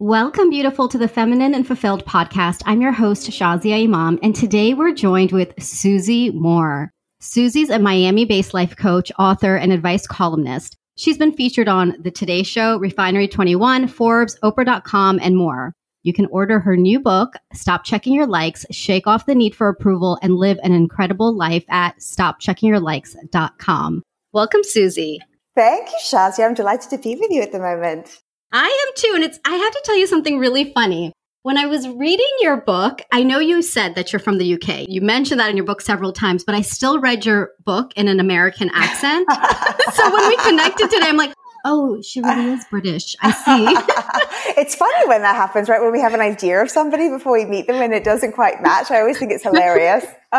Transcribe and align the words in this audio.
Welcome, 0.00 0.48
beautiful, 0.48 0.88
to 0.88 0.96
the 0.96 1.08
Feminine 1.08 1.52
and 1.52 1.66
Fulfilled 1.66 2.06
podcast. 2.06 2.62
I'm 2.64 2.80
your 2.80 2.90
host, 2.90 3.28
Shazia 3.28 3.84
Imam, 3.84 4.18
and 4.22 4.34
today 4.34 4.72
we're 4.72 4.94
joined 4.94 5.30
with 5.30 5.52
Susie 5.62 6.30
Moore. 6.30 6.90
Susie's 7.20 7.68
a 7.68 7.78
Miami 7.78 8.24
based 8.24 8.54
life 8.54 8.76
coach, 8.76 9.12
author, 9.18 9.56
and 9.56 9.74
advice 9.74 10.06
columnist. 10.06 10.74
She's 10.96 11.18
been 11.18 11.34
featured 11.34 11.68
on 11.68 11.96
The 12.00 12.10
Today 12.10 12.44
Show, 12.44 12.78
Refinery 12.78 13.28
21, 13.28 13.88
Forbes, 13.88 14.38
Oprah.com, 14.42 15.20
and 15.22 15.36
more. 15.36 15.74
You 16.02 16.14
can 16.14 16.24
order 16.30 16.60
her 16.60 16.78
new 16.78 16.98
book, 16.98 17.34
Stop 17.52 17.84
Checking 17.84 18.14
Your 18.14 18.26
Likes, 18.26 18.64
Shake 18.70 19.06
Off 19.06 19.26
the 19.26 19.34
Need 19.34 19.54
for 19.54 19.68
Approval, 19.68 20.18
and 20.22 20.36
Live 20.36 20.58
an 20.62 20.72
Incredible 20.72 21.36
Life 21.36 21.66
at 21.68 21.98
StopCheckingYourLikes.com. 21.98 24.02
Welcome, 24.32 24.64
Susie. 24.64 25.20
Thank 25.54 25.90
you, 25.90 25.98
Shazia. 26.02 26.46
I'm 26.46 26.54
delighted 26.54 26.88
to 26.88 26.96
be 26.96 27.16
with 27.16 27.30
you 27.30 27.42
at 27.42 27.52
the 27.52 27.58
moment. 27.58 28.22
I 28.52 28.86
am 28.86 28.94
too. 28.96 29.12
And 29.14 29.24
it's, 29.24 29.38
I 29.44 29.54
have 29.54 29.72
to 29.72 29.82
tell 29.84 29.96
you 29.96 30.06
something 30.06 30.38
really 30.38 30.72
funny. 30.72 31.12
When 31.42 31.56
I 31.56 31.66
was 31.66 31.88
reading 31.88 32.28
your 32.40 32.60
book, 32.60 33.00
I 33.12 33.22
know 33.22 33.38
you 33.38 33.62
said 33.62 33.94
that 33.94 34.12
you're 34.12 34.20
from 34.20 34.36
the 34.36 34.54
UK. 34.54 34.86
You 34.88 35.00
mentioned 35.00 35.40
that 35.40 35.48
in 35.48 35.56
your 35.56 35.64
book 35.64 35.80
several 35.80 36.12
times, 36.12 36.44
but 36.44 36.54
I 36.54 36.60
still 36.60 37.00
read 37.00 37.24
your 37.24 37.52
book 37.64 37.92
in 37.96 38.08
an 38.08 38.20
American 38.20 38.70
accent. 38.74 39.26
so 39.94 40.12
when 40.12 40.28
we 40.28 40.36
connected 40.36 40.90
today, 40.90 41.06
I'm 41.06 41.16
like, 41.16 41.32
oh, 41.64 42.02
she 42.02 42.20
really 42.20 42.52
is 42.52 42.64
British. 42.66 43.16
I 43.22 43.30
see. 43.32 44.54
it's 44.60 44.74
funny 44.74 45.08
when 45.08 45.22
that 45.22 45.34
happens, 45.34 45.70
right? 45.70 45.80
When 45.80 45.92
we 45.92 46.00
have 46.00 46.12
an 46.12 46.20
idea 46.20 46.60
of 46.60 46.70
somebody 46.70 47.08
before 47.08 47.32
we 47.32 47.46
meet 47.46 47.66
them 47.66 47.76
and 47.76 47.94
it 47.94 48.04
doesn't 48.04 48.32
quite 48.32 48.62
match. 48.62 48.90
I 48.90 49.00
always 49.00 49.18
think 49.18 49.32
it's 49.32 49.42
hilarious. 49.42 50.04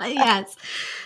yes. 0.00 0.56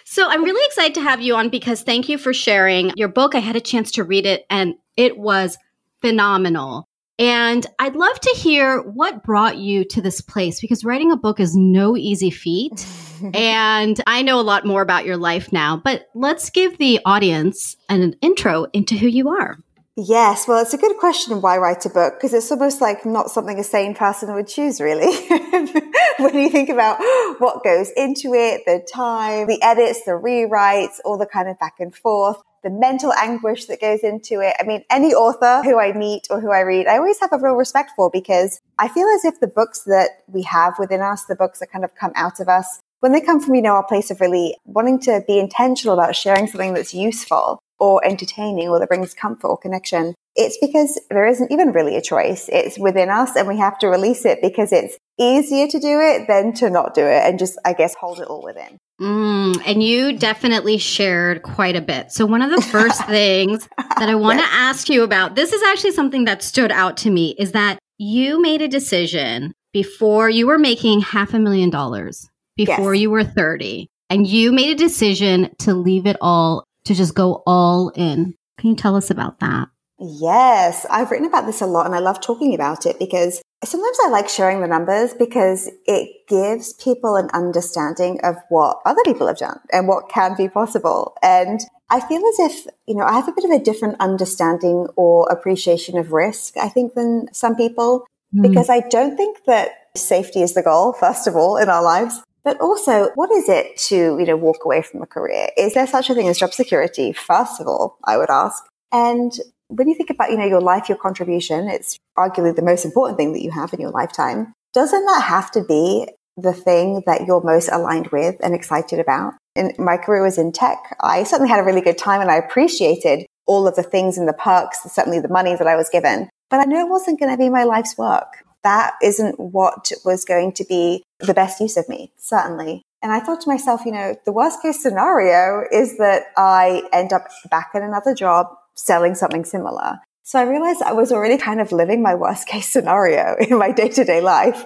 So 0.04 0.28
I'm 0.30 0.44
really 0.44 0.64
excited 0.66 0.94
to 0.94 1.02
have 1.02 1.20
you 1.20 1.34
on 1.36 1.50
because 1.50 1.82
thank 1.82 2.08
you 2.08 2.16
for 2.16 2.32
sharing 2.32 2.90
your 2.96 3.08
book. 3.08 3.34
I 3.34 3.40
had 3.40 3.56
a 3.56 3.60
chance 3.60 3.90
to 3.92 4.04
read 4.04 4.24
it 4.24 4.46
and 4.48 4.76
it 4.96 5.18
was 5.18 5.58
phenomenal. 6.02 6.88
And 7.18 7.64
I'd 7.78 7.94
love 7.94 8.18
to 8.18 8.34
hear 8.36 8.80
what 8.80 9.22
brought 9.22 9.58
you 9.58 9.84
to 9.90 10.00
this 10.00 10.20
place 10.20 10.60
because 10.60 10.84
writing 10.84 11.12
a 11.12 11.16
book 11.16 11.40
is 11.40 11.54
no 11.54 11.96
easy 11.96 12.30
feat. 12.30 12.86
and 13.34 14.00
I 14.06 14.22
know 14.22 14.40
a 14.40 14.42
lot 14.42 14.66
more 14.66 14.82
about 14.82 15.04
your 15.04 15.16
life 15.16 15.52
now, 15.52 15.76
but 15.76 16.08
let's 16.14 16.50
give 16.50 16.78
the 16.78 17.00
audience 17.04 17.76
an 17.88 18.16
intro 18.20 18.66
into 18.72 18.96
who 18.96 19.06
you 19.06 19.28
are. 19.28 19.58
Yes, 19.94 20.48
well, 20.48 20.62
it's 20.62 20.72
a 20.72 20.78
good 20.78 20.96
question 20.96 21.42
why 21.42 21.58
write 21.58 21.84
a 21.84 21.90
book 21.90 22.14
because 22.14 22.32
it's 22.32 22.50
almost 22.50 22.80
like 22.80 23.04
not 23.04 23.30
something 23.30 23.58
a 23.58 23.62
sane 23.62 23.94
person 23.94 24.34
would 24.34 24.48
choose, 24.48 24.80
really. 24.80 25.14
when 26.18 26.34
you 26.34 26.48
think 26.48 26.70
about 26.70 26.96
what 27.38 27.62
goes 27.62 27.90
into 27.94 28.32
it, 28.32 28.62
the 28.64 28.84
time, 28.92 29.46
the 29.46 29.62
edits, 29.62 30.02
the 30.04 30.12
rewrites, 30.12 30.96
all 31.04 31.18
the 31.18 31.26
kind 31.26 31.46
of 31.46 31.58
back 31.58 31.74
and 31.78 31.94
forth 31.94 32.38
the 32.62 32.70
mental 32.70 33.12
anguish 33.14 33.66
that 33.66 33.80
goes 33.80 34.00
into 34.00 34.40
it. 34.40 34.54
I 34.58 34.64
mean, 34.64 34.84
any 34.90 35.14
author 35.14 35.62
who 35.62 35.78
I 35.78 35.92
meet 35.92 36.28
or 36.30 36.40
who 36.40 36.50
I 36.50 36.60
read, 36.60 36.86
I 36.86 36.96
always 36.96 37.20
have 37.20 37.32
a 37.32 37.38
real 37.38 37.54
respect 37.54 37.92
for 37.96 38.10
because 38.10 38.60
I 38.78 38.88
feel 38.88 39.06
as 39.08 39.24
if 39.24 39.40
the 39.40 39.46
books 39.46 39.82
that 39.82 40.22
we 40.28 40.42
have 40.42 40.78
within 40.78 41.00
us, 41.00 41.24
the 41.24 41.36
books 41.36 41.58
that 41.58 41.72
kind 41.72 41.84
of 41.84 41.94
come 41.94 42.12
out 42.14 42.40
of 42.40 42.48
us, 42.48 42.80
when 43.00 43.12
they 43.12 43.20
come 43.20 43.40
from, 43.40 43.56
you 43.56 43.62
know, 43.62 43.74
our 43.74 43.84
place 43.84 44.10
of 44.10 44.20
really 44.20 44.56
wanting 44.64 45.00
to 45.00 45.24
be 45.26 45.38
intentional 45.38 45.94
about 45.94 46.14
sharing 46.14 46.46
something 46.46 46.72
that's 46.72 46.94
useful 46.94 47.58
or 47.80 48.04
entertaining 48.06 48.68
or 48.68 48.78
that 48.78 48.88
brings 48.88 49.12
comfort 49.12 49.48
or 49.48 49.58
connection, 49.58 50.14
it's 50.34 50.58
because 50.60 50.98
there 51.10 51.26
isn't 51.26 51.52
even 51.52 51.72
really 51.72 51.96
a 51.96 52.00
choice. 52.00 52.48
It's 52.50 52.78
within 52.78 53.10
us 53.10 53.36
and 53.36 53.46
we 53.46 53.58
have 53.58 53.78
to 53.80 53.88
release 53.88 54.24
it 54.24 54.40
because 54.40 54.72
it's 54.72 54.96
easier 55.18 55.66
to 55.68 55.78
do 55.78 56.00
it 56.00 56.26
than 56.26 56.54
to 56.54 56.70
not 56.70 56.94
do 56.94 57.02
it 57.02 57.22
and 57.22 57.38
just, 57.38 57.58
I 57.64 57.74
guess, 57.74 57.94
hold 57.94 58.20
it 58.20 58.28
all 58.28 58.42
within. 58.42 58.78
Mm, 59.00 59.60
and 59.66 59.82
you 59.82 60.16
definitely 60.16 60.78
shared 60.78 61.42
quite 61.42 61.76
a 61.76 61.80
bit. 61.80 62.12
So, 62.12 62.24
one 62.24 62.40
of 62.40 62.50
the 62.50 62.62
first 62.62 63.04
things 63.06 63.68
that 63.98 64.08
I 64.08 64.14
want 64.14 64.38
to 64.38 64.44
yes. 64.44 64.54
ask 64.54 64.88
you 64.88 65.02
about 65.02 65.34
this 65.34 65.52
is 65.52 65.62
actually 65.64 65.92
something 65.92 66.24
that 66.24 66.42
stood 66.42 66.70
out 66.70 66.96
to 66.98 67.10
me 67.10 67.34
is 67.38 67.52
that 67.52 67.78
you 67.98 68.40
made 68.40 68.62
a 68.62 68.68
decision 68.68 69.52
before 69.72 70.30
you 70.30 70.46
were 70.46 70.58
making 70.58 71.00
half 71.00 71.34
a 71.34 71.38
million 71.38 71.70
dollars, 71.70 72.28
before 72.56 72.94
yes. 72.94 73.02
you 73.02 73.10
were 73.10 73.24
30, 73.24 73.88
and 74.08 74.26
you 74.26 74.52
made 74.52 74.70
a 74.70 74.74
decision 74.74 75.50
to 75.60 75.74
leave 75.74 76.06
it 76.06 76.16
all, 76.20 76.64
to 76.84 76.94
just 76.94 77.14
go 77.14 77.42
all 77.46 77.90
in. 77.90 78.34
Can 78.58 78.70
you 78.70 78.76
tell 78.76 78.94
us 78.94 79.10
about 79.10 79.40
that? 79.40 79.68
Yes, 80.04 80.84
I've 80.90 81.10
written 81.12 81.28
about 81.28 81.46
this 81.46 81.60
a 81.60 81.66
lot 81.66 81.86
and 81.86 81.94
I 81.94 82.00
love 82.00 82.20
talking 82.20 82.54
about 82.54 82.86
it 82.86 82.98
because 82.98 83.40
sometimes 83.64 83.96
I 84.04 84.08
like 84.08 84.28
sharing 84.28 84.60
the 84.60 84.66
numbers 84.66 85.14
because 85.14 85.70
it 85.86 86.26
gives 86.28 86.72
people 86.72 87.14
an 87.14 87.30
understanding 87.32 88.18
of 88.24 88.34
what 88.48 88.78
other 88.84 89.02
people 89.04 89.28
have 89.28 89.38
done 89.38 89.60
and 89.72 89.86
what 89.86 90.08
can 90.08 90.34
be 90.36 90.48
possible. 90.48 91.16
And 91.22 91.60
I 91.88 92.00
feel 92.00 92.20
as 92.26 92.50
if, 92.50 92.66
you 92.88 92.96
know, 92.96 93.04
I 93.04 93.12
have 93.12 93.28
a 93.28 93.32
bit 93.32 93.44
of 93.44 93.52
a 93.52 93.62
different 93.62 94.00
understanding 94.00 94.88
or 94.96 95.28
appreciation 95.30 95.96
of 95.96 96.10
risk, 96.10 96.56
I 96.56 96.68
think, 96.68 96.94
than 96.94 97.28
some 97.32 97.54
people, 97.54 98.04
mm. 98.34 98.42
because 98.42 98.68
I 98.68 98.80
don't 98.80 99.16
think 99.16 99.44
that 99.46 99.70
safety 99.96 100.42
is 100.42 100.54
the 100.54 100.62
goal, 100.62 100.94
first 100.94 101.28
of 101.28 101.36
all, 101.36 101.56
in 101.56 101.68
our 101.68 101.82
lives. 101.82 102.20
But 102.44 102.60
also, 102.60 103.10
what 103.14 103.30
is 103.30 103.48
it 103.48 103.76
to, 103.88 104.18
you 104.18 104.26
know, 104.26 104.36
walk 104.36 104.64
away 104.64 104.82
from 104.82 105.00
a 105.00 105.06
career? 105.06 105.50
Is 105.56 105.74
there 105.74 105.86
such 105.86 106.10
a 106.10 106.14
thing 106.14 106.26
as 106.26 106.38
job 106.38 106.52
security? 106.52 107.12
First 107.12 107.60
of 107.60 107.68
all, 107.68 107.98
I 108.02 108.16
would 108.16 108.30
ask. 108.30 108.64
And 108.90 109.32
when 109.74 109.88
you 109.88 109.94
think 109.94 110.10
about, 110.10 110.30
you 110.30 110.36
know, 110.36 110.44
your 110.44 110.60
life, 110.60 110.88
your 110.88 110.98
contribution, 110.98 111.68
it's 111.68 111.98
arguably 112.16 112.54
the 112.54 112.62
most 112.62 112.84
important 112.84 113.18
thing 113.18 113.32
that 113.32 113.42
you 113.42 113.50
have 113.50 113.72
in 113.72 113.80
your 113.80 113.90
lifetime. 113.90 114.52
Doesn't 114.74 115.04
that 115.04 115.24
have 115.26 115.50
to 115.52 115.64
be 115.64 116.08
the 116.36 116.52
thing 116.52 117.02
that 117.06 117.26
you're 117.26 117.42
most 117.42 117.68
aligned 117.72 118.08
with 118.08 118.36
and 118.42 118.54
excited 118.54 118.98
about? 118.98 119.34
And 119.56 119.72
my 119.78 119.96
career 119.96 120.22
was 120.22 120.38
in 120.38 120.52
tech. 120.52 120.96
I 121.00 121.24
certainly 121.24 121.50
had 121.50 121.60
a 121.60 121.64
really 121.64 121.80
good 121.80 121.98
time 121.98 122.20
and 122.20 122.30
I 122.30 122.36
appreciated 122.36 123.26
all 123.46 123.66
of 123.66 123.76
the 123.76 123.82
things 123.82 124.18
and 124.18 124.28
the 124.28 124.32
perks, 124.32 124.82
certainly 124.82 125.20
the 125.20 125.28
money 125.28 125.54
that 125.56 125.66
I 125.66 125.76
was 125.76 125.88
given. 125.90 126.28
But 126.50 126.60
I 126.60 126.64
knew 126.64 126.80
it 126.80 126.90
wasn't 126.90 127.18
going 127.18 127.32
to 127.32 127.38
be 127.38 127.48
my 127.48 127.64
life's 127.64 127.96
work. 127.98 128.44
That 128.62 128.94
isn't 129.02 129.40
what 129.40 129.90
was 130.04 130.24
going 130.24 130.52
to 130.52 130.64
be 130.64 131.02
the 131.18 131.34
best 131.34 131.60
use 131.60 131.76
of 131.76 131.88
me, 131.88 132.12
certainly. 132.18 132.82
And 133.02 133.10
I 133.10 133.18
thought 133.18 133.40
to 133.42 133.50
myself, 133.50 133.84
you 133.84 133.90
know, 133.90 134.14
the 134.24 134.32
worst 134.32 134.62
case 134.62 134.80
scenario 134.80 135.64
is 135.72 135.98
that 135.98 136.26
I 136.36 136.88
end 136.92 137.12
up 137.12 137.26
back 137.50 137.72
in 137.74 137.82
another 137.82 138.14
job 138.14 138.46
selling 138.74 139.14
something 139.14 139.44
similar. 139.44 140.00
So 140.24 140.38
I 140.38 140.44
realized 140.44 140.82
I 140.82 140.92
was 140.92 141.10
already 141.10 141.36
kind 141.36 141.60
of 141.60 141.72
living 141.72 142.00
my 142.00 142.14
worst 142.14 142.46
case 142.46 142.68
scenario 142.68 143.36
in 143.40 143.58
my 143.58 143.72
day 143.72 143.88
to 143.88 144.04
day 144.04 144.20
life 144.20 144.64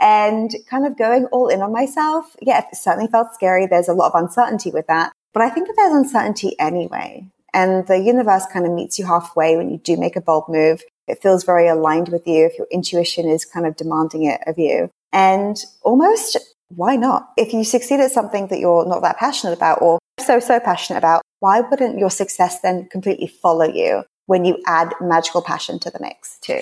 and 0.00 0.50
kind 0.68 0.86
of 0.86 0.98
going 0.98 1.26
all 1.26 1.48
in 1.48 1.62
on 1.62 1.72
myself. 1.72 2.36
Yeah, 2.42 2.58
it 2.58 2.76
certainly 2.76 3.08
felt 3.08 3.34
scary. 3.34 3.66
There's 3.66 3.88
a 3.88 3.94
lot 3.94 4.12
of 4.12 4.22
uncertainty 4.22 4.70
with 4.70 4.86
that, 4.88 5.12
but 5.32 5.42
I 5.42 5.50
think 5.50 5.68
that 5.68 5.74
there's 5.76 5.94
uncertainty 5.94 6.58
anyway. 6.58 7.26
And 7.52 7.86
the 7.86 7.98
universe 7.98 8.46
kind 8.52 8.66
of 8.66 8.72
meets 8.72 8.98
you 8.98 9.06
halfway 9.06 9.56
when 9.56 9.70
you 9.70 9.78
do 9.78 9.96
make 9.96 10.16
a 10.16 10.20
bold 10.20 10.44
move. 10.48 10.82
It 11.08 11.20
feels 11.20 11.42
very 11.44 11.66
aligned 11.66 12.10
with 12.10 12.26
you 12.26 12.46
if 12.46 12.56
your 12.56 12.68
intuition 12.70 13.28
is 13.28 13.44
kind 13.44 13.66
of 13.66 13.74
demanding 13.76 14.24
it 14.24 14.40
of 14.46 14.58
you. 14.58 14.90
And 15.12 15.56
almost 15.82 16.38
why 16.68 16.96
not? 16.96 17.30
If 17.36 17.52
you 17.52 17.64
succeed 17.64 18.00
at 18.00 18.12
something 18.12 18.46
that 18.48 18.60
you're 18.60 18.86
not 18.86 19.02
that 19.02 19.18
passionate 19.18 19.54
about 19.54 19.82
or 19.82 19.98
so, 20.20 20.38
so 20.38 20.60
passionate 20.60 20.98
about, 20.98 21.22
why 21.40 21.60
wouldn't 21.60 21.98
your 21.98 22.10
success 22.10 22.60
then 22.60 22.88
completely 22.90 23.26
follow 23.26 23.64
you 23.64 24.04
when 24.26 24.44
you 24.44 24.62
add 24.66 24.94
magical 25.00 25.42
passion 25.42 25.78
to 25.80 25.90
the 25.90 25.98
mix 26.00 26.38
too? 26.40 26.60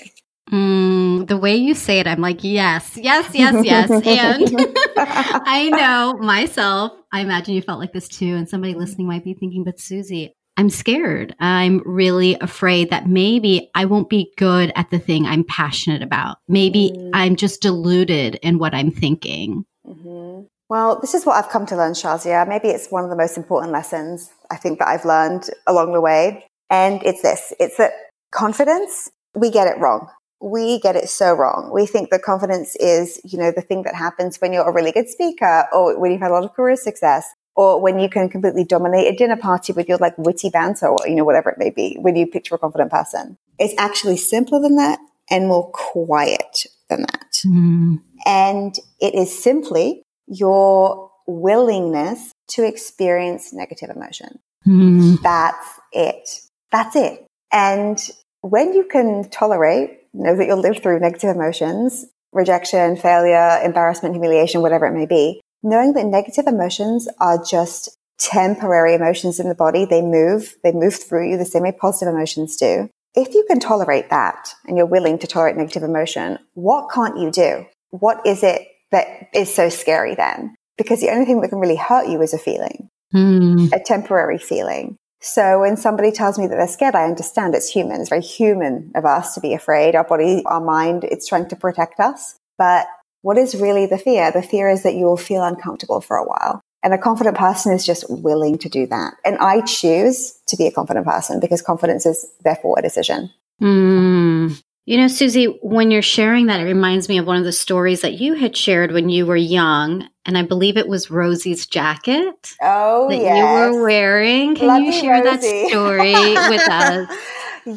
Mm, 0.51 1.27
the 1.29 1.37
way 1.37 1.55
you 1.55 1.75
say 1.75 1.99
it, 1.99 2.07
I'm 2.07 2.23
like, 2.23 2.43
yes, 2.43 2.97
yes, 2.97 3.31
yes, 3.35 3.65
yes. 3.65 3.91
and 4.07 4.77
I 4.97 5.69
know 5.69 6.19
myself, 6.19 6.93
I 7.13 7.21
imagine 7.21 7.55
you 7.55 7.63
felt 7.63 7.81
like 7.81 7.93
this 7.93 8.09
too. 8.09 8.35
And 8.35 8.49
somebody 8.49 8.75
listening 8.75 9.07
might 9.07 9.25
be 9.25 9.35
thinking, 9.35 9.65
but 9.65 9.79
Susie, 9.79 10.33
I'm 10.57 10.71
scared. 10.71 11.37
I'm 11.39 11.83
really 11.85 12.37
afraid 12.41 12.91
that 12.91 13.07
maybe 13.07 13.71
I 13.75 13.85
won't 13.85 14.09
be 14.09 14.33
good 14.37 14.73
at 14.75 14.91
the 14.91 14.99
thing 14.99 15.27
I'm 15.27 15.45
passionate 15.45 16.03
about. 16.03 16.39
Maybe 16.49 16.93
mm. 16.97 17.11
I'm 17.13 17.37
just 17.37 17.63
deluded 17.63 18.37
in 18.37 18.59
what 18.59 18.75
I'm 18.75 18.91
thinking. 18.91 19.65
Mm-hmm. 19.87 20.47
Well, 20.69 21.01
this 21.01 21.15
is 21.15 21.25
what 21.25 21.37
I've 21.37 21.51
come 21.51 21.65
to 21.67 21.77
learn, 21.77 21.93
Shazia. 21.93 22.47
Maybe 22.47 22.69
it's 22.69 22.89
one 22.89 23.05
of 23.05 23.11
the 23.11 23.17
most 23.17 23.37
important 23.37 23.73
lessons 23.73 24.31
I 24.51 24.57
think 24.57 24.79
that 24.79 24.89
I've 24.89 25.05
learned 25.05 25.49
along 25.67 25.93
the 25.93 26.01
way. 26.01 26.47
And 26.71 27.03
it's 27.03 27.23
this. 27.23 27.55
It's 27.59 27.79
that 27.79 27.93
confidence, 28.31 29.11
we 29.35 29.51
get 29.51 29.67
it 29.67 29.79
wrong. 29.81 30.09
We 30.41 30.79
get 30.81 30.95
it 30.95 31.09
so 31.09 31.35
wrong. 31.35 31.71
We 31.73 31.87
think 31.87 32.11
that 32.11 32.23
confidence 32.23 32.77
is, 32.77 33.21
you 33.25 33.39
know, 33.39 33.51
the 33.51 33.63
thing 33.63 33.83
that 33.85 33.95
happens 33.95 34.37
when 34.37 34.53
you're 34.53 34.69
a 34.69 34.73
really 34.73 34.93
good 34.93 35.09
speaker 35.09 35.65
or 35.73 35.99
when 35.99 36.13
you've 36.13 36.21
had 36.21 36.31
a 36.31 36.35
lot 36.35 36.45
of 36.45 36.53
career 36.53 36.77
success 36.77 37.27
or 37.57 37.81
when 37.81 37.99
you 37.99 38.09
can 38.09 38.29
completely 38.29 38.65
dominate 38.65 39.13
a 39.13 39.17
dinner 39.17 39.37
party 39.37 39.73
with 39.73 39.89
your 39.89 39.99
like 39.99 40.17
witty 40.19 40.51
banter 40.51 40.87
or, 40.87 40.99
you 41.09 41.17
know, 41.17 41.25
whatever 41.25 41.51
it 41.51 41.59
may 41.59 41.71
be 41.71 41.97
when 42.01 42.15
you 42.15 42.27
picture 42.27 42.55
a 42.55 42.59
confident 42.59 42.91
person. 42.91 43.39
It's 43.59 43.75
actually 43.79 44.19
simpler 44.19 44.61
than 44.61 44.77
that 44.77 45.01
and 45.31 45.49
more 45.49 45.71
quiet 45.73 46.67
than 46.89 47.01
that. 47.01 47.33
Mm. 47.45 48.01
And 48.25 48.77
it 49.01 49.15
is 49.15 49.43
simply 49.43 50.05
your 50.29 51.11
willingness 51.27 52.33
to 52.49 52.67
experience 52.67 53.53
negative 53.53 53.91
emotion. 53.91 54.39
Mm. 54.67 55.21
That's 55.23 55.81
it. 55.93 56.29
That's 56.73 56.97
it. 56.97 57.27
And 57.53 57.99
when 58.41 58.73
you 58.73 58.85
can 58.85 59.29
tolerate, 59.31 60.01
know 60.13 60.37
that 60.37 60.47
you'll 60.47 60.61
live 60.61 60.83
through 60.83 61.01
negative 61.01 61.35
emotions, 61.35 62.07
rejection, 62.33 62.97
failure, 62.97 63.61
embarrassment, 63.65 64.15
humiliation, 64.15 64.63
whatever 64.63 64.87
it 64.87 64.95
may 64.95 65.07
be, 65.07 65.41
knowing 65.63 65.93
that 65.95 66.07
negative 66.07 66.47
emotions 66.47 67.09
are 67.21 67.43
just 67.43 67.97
temporary 68.19 68.95
emotions 68.95 69.39
in 69.39 69.49
the 69.49 69.55
body, 69.55 69.85
they 69.85 70.03
move, 70.03 70.57
they 70.63 70.73
move 70.73 70.95
through 70.95 71.31
you 71.31 71.37
the 71.37 71.45
same 71.45 71.63
way 71.63 71.73
positive 71.73 72.13
emotions 72.13 72.57
do. 72.57 72.89
if 73.15 73.35
you 73.35 73.45
can 73.49 73.59
tolerate 73.59 74.11
that 74.11 74.55
and 74.67 74.77
you're 74.77 74.87
willing 74.87 75.19
to 75.19 75.27
tolerate 75.27 75.57
negative 75.57 75.83
emotion, 75.83 76.39
what 76.55 76.91
can't 76.93 77.19
you 77.19 77.31
do? 77.31 77.67
What 77.91 78.25
is 78.25 78.43
it 78.43 78.69
that 78.91 79.29
is 79.35 79.55
so 79.55 79.69
scary 79.69 80.15
then? 80.15 80.55
Because 80.77 81.01
the 81.01 81.11
only 81.11 81.27
thing 81.27 81.41
that 81.41 81.49
can 81.49 81.59
really 81.59 81.77
hurt 81.77 82.09
you 82.09 82.23
is 82.23 82.33
a 82.33 82.39
feeling, 82.39 82.89
mm. 83.15 83.73
a 83.73 83.81
temporary 83.81 84.39
feeling. 84.39 84.97
So 85.21 85.61
when 85.61 85.77
somebody 85.77 86.13
tells 86.13 86.39
me 86.39 86.47
that 86.47 86.55
they're 86.55 86.69
scared, 86.69 86.95
I 86.95 87.05
understand 87.05 87.55
it's 87.55 87.69
human. 87.69 88.01
It's 88.01 88.09
very 88.09 88.23
human 88.23 88.93
of 88.95 89.05
us 89.05 89.35
to 89.35 89.41
be 89.41 89.53
afraid. 89.53 89.97
Our 89.97 90.05
body, 90.05 90.43
our 90.47 90.61
mind, 90.61 91.05
it's 91.05 91.27
trying 91.27 91.49
to 91.49 91.57
protect 91.57 91.99
us. 91.99 92.37
But 92.57 92.87
what 93.23 93.37
is 93.37 93.57
really 93.57 93.87
the 93.87 93.99
fear? 93.99 94.31
The 94.31 94.43
fear 94.43 94.69
is 94.69 94.85
that 94.85 94.95
you 94.95 95.05
will 95.05 95.17
feel 95.17 95.43
uncomfortable 95.43 96.01
for 96.01 96.17
a 96.17 96.25
while. 96.25 96.61
And 96.85 96.95
a 96.95 96.99
confident 96.99 97.37
person 97.37 97.73
is 97.73 97.85
just 97.85 98.05
willing 98.09 98.59
to 98.59 98.69
do 98.69 98.87
that. 98.87 99.15
And 99.25 99.37
I 99.39 99.63
choose 99.63 100.39
to 100.47 100.57
be 100.57 100.67
a 100.67 100.71
confident 100.73 101.05
person 101.05 101.41
because 101.41 101.61
confidence 101.61 102.07
is 102.07 102.25
therefore 102.45 102.79
a 102.79 102.83
decision. 102.83 103.31
Mm. 103.61 104.63
You 104.89 104.97
know, 104.97 105.09
Susie, 105.09 105.45
when 105.61 105.91
you're 105.91 106.01
sharing 106.01 106.47
that, 106.47 106.61
it 106.61 106.65
reminds 106.65 107.11
me 107.11 107.19
of 107.19 107.27
one 107.27 107.37
of 107.37 107.45
the 107.45 107.53
stories 107.53 108.01
that 108.01 108.15
you 108.15 108.33
had 108.33 108.57
shared 108.57 108.91
when 108.91 109.11
you 109.11 109.27
were 109.27 109.37
young. 109.37 110.09
And 110.25 110.39
I 110.39 110.41
believe 110.41 110.79
it 110.79 110.89
was 110.89 111.11
Rosie's 111.11 111.67
jacket. 111.67 112.55
Oh, 112.63 113.11
that 113.11 113.19
yes. 113.19 113.37
you 113.37 113.77
were 113.77 113.83
wearing. 113.83 114.55
Can 114.55 114.85
you 114.85 114.93
share 114.93 115.23
Rosie. 115.23 115.47
that 115.47 115.69
story 115.69 116.15
with 116.49 116.69
us? 116.71 117.19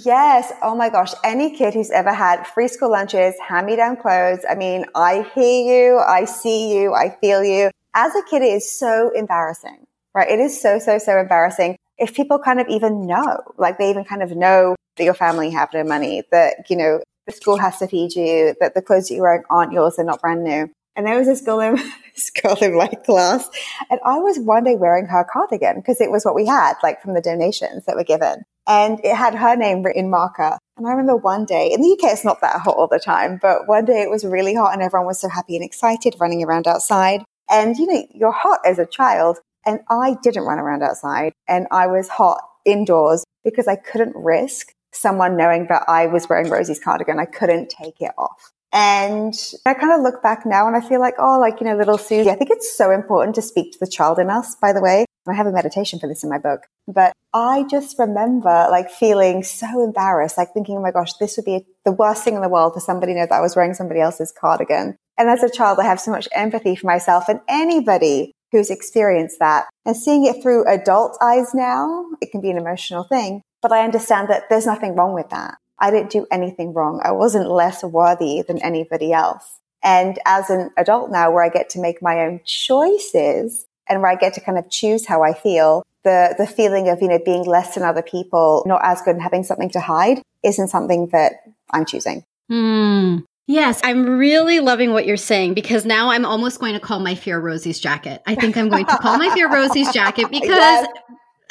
Yes. 0.05 0.53
Oh 0.61 0.73
my 0.73 0.87
gosh. 0.87 1.11
Any 1.21 1.53
kid 1.53 1.73
who's 1.73 1.91
ever 1.91 2.13
had 2.13 2.47
free 2.47 2.69
school 2.69 2.91
lunches, 2.91 3.35
hand 3.45 3.67
me 3.67 3.75
down 3.75 3.97
clothes. 3.97 4.39
I 4.49 4.55
mean, 4.55 4.85
I 4.95 5.29
hear 5.35 5.89
you. 5.89 5.97
I 5.97 6.23
see 6.23 6.73
you. 6.73 6.93
I 6.93 7.09
feel 7.19 7.43
you. 7.43 7.71
As 7.93 8.15
a 8.15 8.21
kid, 8.29 8.41
it 8.41 8.53
is 8.53 8.71
so 8.71 9.11
embarrassing, 9.13 9.85
right? 10.15 10.29
It 10.29 10.39
is 10.39 10.61
so, 10.61 10.79
so, 10.79 10.97
so 10.97 11.19
embarrassing. 11.19 11.77
If 11.97 12.15
people 12.15 12.39
kind 12.39 12.61
of 12.61 12.69
even 12.69 13.05
know, 13.05 13.41
like 13.57 13.79
they 13.79 13.89
even 13.89 14.05
kind 14.05 14.23
of 14.23 14.31
know 14.31 14.77
that 14.97 15.03
your 15.03 15.13
family 15.13 15.51
have 15.51 15.69
no 15.73 15.83
money, 15.83 16.23
that, 16.31 16.69
you 16.69 16.75
know, 16.75 17.01
the 17.25 17.31
school 17.31 17.57
has 17.57 17.77
to 17.79 17.87
feed 17.87 18.15
you, 18.15 18.55
that 18.59 18.73
the 18.73 18.81
clothes 18.81 19.07
that 19.07 19.15
you're 19.15 19.23
wearing 19.23 19.43
aren't 19.49 19.73
yours, 19.73 19.95
they're 19.95 20.05
not 20.05 20.21
brand 20.21 20.43
new. 20.43 20.69
And 20.95 21.07
there 21.07 21.17
was 21.17 21.27
this 21.27 21.41
girl 21.41 21.59
in 21.61 21.75
this 22.15 22.29
girl 22.29 22.57
in 22.61 22.75
my 22.75 22.87
class, 22.87 23.49
and 23.89 23.99
I 24.05 24.17
was 24.19 24.37
one 24.39 24.65
day 24.65 24.75
wearing 24.75 25.05
her 25.05 25.25
cardigan 25.31 25.77
because 25.77 26.01
it 26.01 26.11
was 26.11 26.25
what 26.25 26.35
we 26.35 26.45
had, 26.45 26.73
like 26.83 27.01
from 27.01 27.13
the 27.13 27.21
donations 27.21 27.85
that 27.85 27.95
were 27.95 28.03
given. 28.03 28.43
And 28.67 28.99
it 29.03 29.15
had 29.15 29.35
her 29.35 29.55
name 29.55 29.83
written 29.83 30.09
marker. 30.09 30.57
And 30.77 30.87
I 30.87 30.91
remember 30.91 31.15
one 31.15 31.45
day, 31.45 31.71
in 31.71 31.81
the 31.81 31.91
UK 31.91 32.11
it's 32.11 32.25
not 32.25 32.41
that 32.41 32.61
hot 32.61 32.75
all 32.75 32.87
the 32.87 32.99
time, 32.99 33.39
but 33.41 33.67
one 33.67 33.85
day 33.85 34.01
it 34.01 34.09
was 34.09 34.25
really 34.25 34.53
hot 34.53 34.73
and 34.73 34.81
everyone 34.81 35.07
was 35.07 35.19
so 35.19 35.29
happy 35.29 35.55
and 35.55 35.65
excited 35.65 36.15
running 36.19 36.43
around 36.43 36.67
outside. 36.67 37.23
And 37.49 37.77
you 37.77 37.87
know, 37.87 38.05
you're 38.13 38.31
hot 38.31 38.59
as 38.65 38.77
a 38.79 38.85
child. 38.85 39.39
And 39.65 39.79
I 39.89 40.17
didn't 40.23 40.43
run 40.43 40.57
around 40.57 40.81
outside 40.81 41.33
and 41.47 41.67
I 41.69 41.85
was 41.85 42.09
hot 42.09 42.41
indoors 42.65 43.23
because 43.43 43.67
I 43.67 43.75
couldn't 43.75 44.15
risk 44.15 44.73
someone 44.93 45.37
knowing 45.37 45.67
that 45.69 45.83
I 45.87 46.07
was 46.07 46.27
wearing 46.29 46.49
Rosie's 46.49 46.79
cardigan. 46.79 47.19
I 47.19 47.25
couldn't 47.25 47.69
take 47.69 48.01
it 48.01 48.11
off. 48.17 48.51
And 48.73 49.33
I 49.65 49.73
kind 49.73 49.93
of 49.93 50.01
look 50.01 50.23
back 50.23 50.45
now 50.45 50.65
and 50.65 50.77
I 50.77 50.87
feel 50.87 51.01
like, 51.01 51.15
oh, 51.19 51.39
like, 51.39 51.59
you 51.59 51.67
know, 51.67 51.75
little 51.75 51.97
Susie, 51.97 52.29
I 52.29 52.35
think 52.35 52.51
it's 52.51 52.75
so 52.75 52.91
important 52.91 53.35
to 53.35 53.41
speak 53.41 53.73
to 53.73 53.79
the 53.79 53.87
child 53.87 54.17
in 54.17 54.29
us, 54.29 54.55
by 54.55 54.71
the 54.71 54.81
way. 54.81 55.05
I 55.27 55.33
have 55.33 55.45
a 55.45 55.51
meditation 55.51 55.99
for 55.99 56.07
this 56.07 56.23
in 56.23 56.29
my 56.29 56.39
book, 56.39 56.63
but 56.87 57.13
I 57.33 57.65
just 57.69 57.99
remember 57.99 58.67
like 58.71 58.89
feeling 58.89 59.43
so 59.43 59.83
embarrassed, 59.83 60.37
like 60.37 60.53
thinking, 60.53 60.77
oh 60.77 60.81
my 60.81 60.91
gosh, 60.91 61.13
this 61.13 61.37
would 61.37 61.45
be 61.45 61.65
the 61.85 61.91
worst 61.91 62.23
thing 62.23 62.35
in 62.35 62.41
the 62.41 62.49
world 62.49 62.73
for 62.73 62.79
somebody 62.79 63.13
to 63.13 63.19
know 63.19 63.25
that 63.27 63.35
I 63.35 63.41
was 63.41 63.55
wearing 63.55 63.73
somebody 63.73 63.99
else's 63.99 64.31
cardigan. 64.31 64.97
And 65.17 65.29
as 65.29 65.43
a 65.43 65.49
child, 65.49 65.79
I 65.79 65.85
have 65.85 65.99
so 65.99 66.11
much 66.11 66.27
empathy 66.31 66.75
for 66.75 66.87
myself 66.87 67.29
and 67.29 67.41
anybody 67.47 68.31
who's 68.51 68.71
experienced 68.71 69.37
that 69.39 69.67
and 69.85 69.95
seeing 69.95 70.25
it 70.25 70.41
through 70.41 70.67
adult 70.67 71.17
eyes 71.21 71.53
now, 71.53 72.05
it 72.19 72.31
can 72.31 72.41
be 72.41 72.49
an 72.49 72.57
emotional 72.57 73.03
thing, 73.03 73.43
but 73.61 73.71
I 73.71 73.83
understand 73.83 74.29
that 74.29 74.49
there's 74.49 74.65
nothing 74.65 74.95
wrong 74.95 75.13
with 75.13 75.29
that. 75.29 75.57
I 75.79 75.91
didn't 75.91 76.11
do 76.11 76.27
anything 76.31 76.73
wrong. 76.73 77.01
I 77.03 77.11
wasn't 77.11 77.49
less 77.49 77.83
worthy 77.83 78.43
than 78.43 78.59
anybody 78.59 79.13
else. 79.13 79.59
And 79.83 80.19
as 80.25 80.49
an 80.49 80.69
adult 80.77 81.11
now, 81.11 81.31
where 81.31 81.43
I 81.43 81.49
get 81.49 81.69
to 81.71 81.81
make 81.81 82.01
my 82.01 82.19
own 82.19 82.41
choices 82.45 83.65
and 83.89 84.01
where 84.01 84.11
I 84.11 84.15
get 84.15 84.35
to 84.35 84.41
kind 84.41 84.59
of 84.59 84.69
choose 84.69 85.07
how 85.07 85.23
I 85.23 85.33
feel, 85.33 85.83
the, 86.03 86.35
the 86.37 86.45
feeling 86.45 86.87
of, 86.89 87.01
you 87.01 87.07
know, 87.07 87.19
being 87.23 87.43
less 87.45 87.73
than 87.73 87.83
other 87.83 88.03
people, 88.03 88.63
not 88.67 88.81
as 88.83 89.01
good 89.01 89.15
and 89.15 89.23
having 89.23 89.43
something 89.43 89.71
to 89.71 89.79
hide 89.79 90.21
isn't 90.43 90.67
something 90.67 91.07
that 91.07 91.33
I'm 91.71 91.85
choosing. 91.85 92.23
Hmm. 92.47 93.19
Yes, 93.47 93.81
I'm 93.83 94.05
really 94.05 94.59
loving 94.59 94.93
what 94.93 95.05
you're 95.05 95.17
saying 95.17 95.55
because 95.55 95.83
now 95.83 96.09
I'm 96.09 96.25
almost 96.25 96.59
going 96.59 96.73
to 96.73 96.79
call 96.79 96.99
my 96.99 97.15
fear 97.15 97.39
Rosie's 97.39 97.79
jacket. 97.79 98.21
I 98.25 98.35
think 98.35 98.55
I'm 98.55 98.69
going 98.69 98.85
to 98.85 98.97
call 98.97 99.17
my 99.17 99.33
fear 99.33 99.51
Rosie's 99.51 99.91
jacket 99.91 100.27
because 100.31 100.47
yes. 100.47 100.87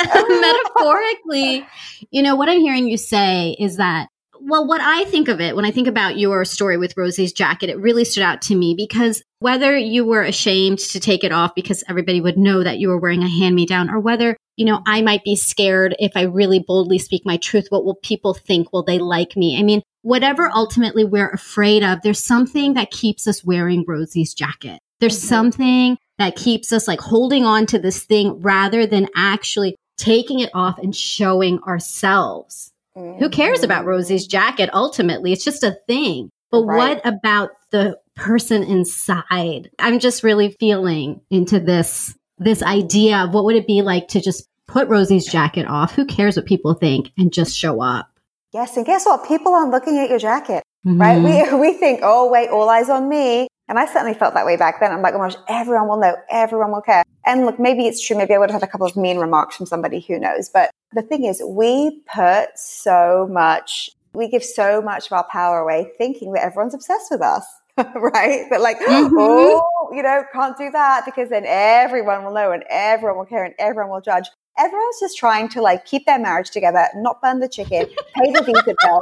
metaphorically, 0.40 1.66
you 2.10 2.22
know, 2.22 2.36
what 2.36 2.48
I'm 2.48 2.60
hearing 2.60 2.88
you 2.88 2.96
say 2.96 3.56
is 3.58 3.76
that 3.76 4.08
well, 4.42 4.66
what 4.66 4.80
I 4.80 5.04
think 5.04 5.28
of 5.28 5.40
it 5.40 5.54
when 5.54 5.64
I 5.64 5.70
think 5.70 5.86
about 5.86 6.18
your 6.18 6.44
story 6.44 6.76
with 6.76 6.96
Rosie's 6.96 7.32
jacket, 7.32 7.70
it 7.70 7.78
really 7.78 8.04
stood 8.04 8.22
out 8.22 8.42
to 8.42 8.54
me 8.54 8.74
because 8.76 9.22
whether 9.38 9.76
you 9.76 10.04
were 10.04 10.22
ashamed 10.22 10.78
to 10.78 11.00
take 11.00 11.24
it 11.24 11.32
off 11.32 11.54
because 11.54 11.84
everybody 11.88 12.20
would 12.20 12.38
know 12.38 12.62
that 12.62 12.78
you 12.78 12.88
were 12.88 12.98
wearing 12.98 13.22
a 13.22 13.28
hand 13.28 13.54
me 13.54 13.66
down, 13.66 13.90
or 13.90 14.00
whether, 14.00 14.36
you 14.56 14.64
know, 14.64 14.82
I 14.86 15.02
might 15.02 15.24
be 15.24 15.36
scared 15.36 15.94
if 15.98 16.12
I 16.14 16.22
really 16.22 16.64
boldly 16.66 16.98
speak 16.98 17.22
my 17.24 17.36
truth, 17.36 17.66
what 17.68 17.84
will 17.84 17.96
people 17.96 18.34
think? 18.34 18.72
Will 18.72 18.82
they 18.82 18.98
like 18.98 19.36
me? 19.36 19.58
I 19.58 19.62
mean, 19.62 19.82
whatever 20.02 20.50
ultimately 20.54 21.04
we're 21.04 21.30
afraid 21.30 21.82
of, 21.82 22.02
there's 22.02 22.22
something 22.22 22.74
that 22.74 22.90
keeps 22.90 23.26
us 23.26 23.44
wearing 23.44 23.84
Rosie's 23.86 24.34
jacket. 24.34 24.80
There's 25.00 25.18
mm-hmm. 25.18 25.28
something 25.28 25.98
that 26.18 26.36
keeps 26.36 26.72
us 26.72 26.86
like 26.86 27.00
holding 27.00 27.44
on 27.44 27.66
to 27.66 27.78
this 27.78 28.04
thing 28.04 28.40
rather 28.40 28.86
than 28.86 29.08
actually 29.16 29.76
taking 30.00 30.40
it 30.40 30.50
off 30.54 30.78
and 30.78 30.96
showing 30.96 31.60
ourselves. 31.60 32.72
Mm-hmm. 32.96 33.18
Who 33.18 33.28
cares 33.28 33.62
about 33.62 33.84
Rosie's 33.84 34.26
jacket? 34.26 34.70
Ultimately, 34.72 35.32
it's 35.32 35.44
just 35.44 35.62
a 35.62 35.78
thing. 35.86 36.30
But 36.50 36.64
right. 36.64 36.76
what 36.76 37.06
about 37.06 37.50
the 37.70 37.98
person 38.16 38.62
inside? 38.64 39.70
I'm 39.78 40.00
just 40.00 40.24
really 40.24 40.56
feeling 40.58 41.20
into 41.30 41.60
this 41.60 42.16
this 42.38 42.62
idea 42.62 43.18
of 43.18 43.34
what 43.34 43.44
would 43.44 43.56
it 43.56 43.66
be 43.66 43.82
like 43.82 44.08
to 44.08 44.20
just 44.20 44.48
put 44.66 44.88
Rosie's 44.88 45.26
jacket 45.26 45.66
off? 45.66 45.94
Who 45.94 46.06
cares 46.06 46.36
what 46.36 46.46
people 46.46 46.74
think 46.74 47.12
and 47.18 47.32
just 47.32 47.56
show 47.56 47.82
up? 47.82 48.08
Yes, 48.52 48.76
and 48.76 48.86
guess 48.86 49.04
what? 49.04 49.28
People 49.28 49.54
aren't 49.54 49.70
looking 49.70 49.98
at 49.98 50.08
your 50.08 50.18
jacket, 50.18 50.64
mm-hmm. 50.84 51.00
right? 51.00 51.22
We 51.22 51.58
we 51.60 51.72
think, 51.74 52.00
oh 52.02 52.28
wait, 52.30 52.48
all 52.48 52.68
eyes 52.68 52.88
on 52.88 53.08
me. 53.08 53.46
And 53.70 53.78
I 53.78 53.86
certainly 53.86 54.14
felt 54.14 54.34
that 54.34 54.44
way 54.44 54.56
back 54.56 54.80
then. 54.80 54.90
I'm 54.90 55.00
like, 55.00 55.14
oh 55.14 55.18
my 55.18 55.28
gosh, 55.28 55.38
everyone 55.48 55.86
will 55.86 55.96
know, 55.96 56.16
everyone 56.28 56.72
will 56.72 56.82
care. 56.82 57.04
And 57.24 57.46
look, 57.46 57.60
maybe 57.60 57.86
it's 57.86 58.04
true. 58.04 58.16
Maybe 58.16 58.34
I 58.34 58.38
would 58.38 58.50
have 58.50 58.60
had 58.60 58.68
a 58.68 58.70
couple 58.70 58.86
of 58.86 58.96
mean 58.96 59.18
remarks 59.18 59.56
from 59.56 59.64
somebody 59.66 60.00
who 60.00 60.18
knows. 60.18 60.48
But 60.48 60.72
the 60.92 61.02
thing 61.02 61.24
is, 61.24 61.40
we 61.46 62.02
put 62.12 62.48
so 62.56 63.28
much, 63.30 63.88
we 64.12 64.26
give 64.26 64.42
so 64.42 64.82
much 64.82 65.06
of 65.06 65.12
our 65.12 65.24
power 65.30 65.60
away 65.60 65.92
thinking 65.98 66.32
that 66.32 66.42
everyone's 66.42 66.74
obsessed 66.74 67.12
with 67.12 67.22
us. 67.22 67.44
right? 67.94 68.46
But 68.50 68.60
like, 68.60 68.80
mm-hmm. 68.80 69.14
oh, 69.16 69.90
you 69.92 70.02
know, 70.02 70.24
can't 70.32 70.58
do 70.58 70.72
that 70.72 71.04
because 71.04 71.28
then 71.28 71.44
everyone 71.46 72.24
will 72.24 72.34
know 72.34 72.50
and 72.50 72.64
everyone 72.68 73.18
will 73.18 73.24
care 73.24 73.44
and 73.44 73.54
everyone 73.60 73.92
will 73.92 74.00
judge. 74.00 74.26
Everyone's 74.58 74.98
just 74.98 75.16
trying 75.16 75.48
to 75.50 75.62
like 75.62 75.84
keep 75.86 76.06
their 76.06 76.18
marriage 76.18 76.50
together, 76.50 76.88
not 76.96 77.22
burn 77.22 77.38
the 77.38 77.48
chicken, 77.48 77.86
pay 78.16 78.32
the 78.32 78.42
visa 78.42 78.74
bill, 78.82 79.00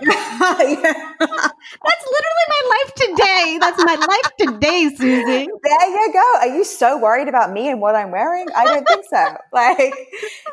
yeah. 0.00 1.12
That's 1.20 2.06
literally 2.06 2.46
my 2.48 2.62
life 2.68 2.94
today. 2.94 3.58
That's 3.60 3.84
my 3.84 3.94
life 3.94 4.30
today, 4.38 4.88
Susie. 4.96 5.48
There 5.62 5.90
you 5.90 6.12
go. 6.12 6.38
Are 6.38 6.48
you 6.48 6.64
so 6.64 6.98
worried 6.98 7.28
about 7.28 7.52
me 7.52 7.68
and 7.68 7.80
what 7.80 7.94
I'm 7.94 8.10
wearing? 8.10 8.46
I 8.56 8.64
don't 8.64 8.86
think 8.86 9.04
so. 9.08 9.36
Like, 9.52 9.94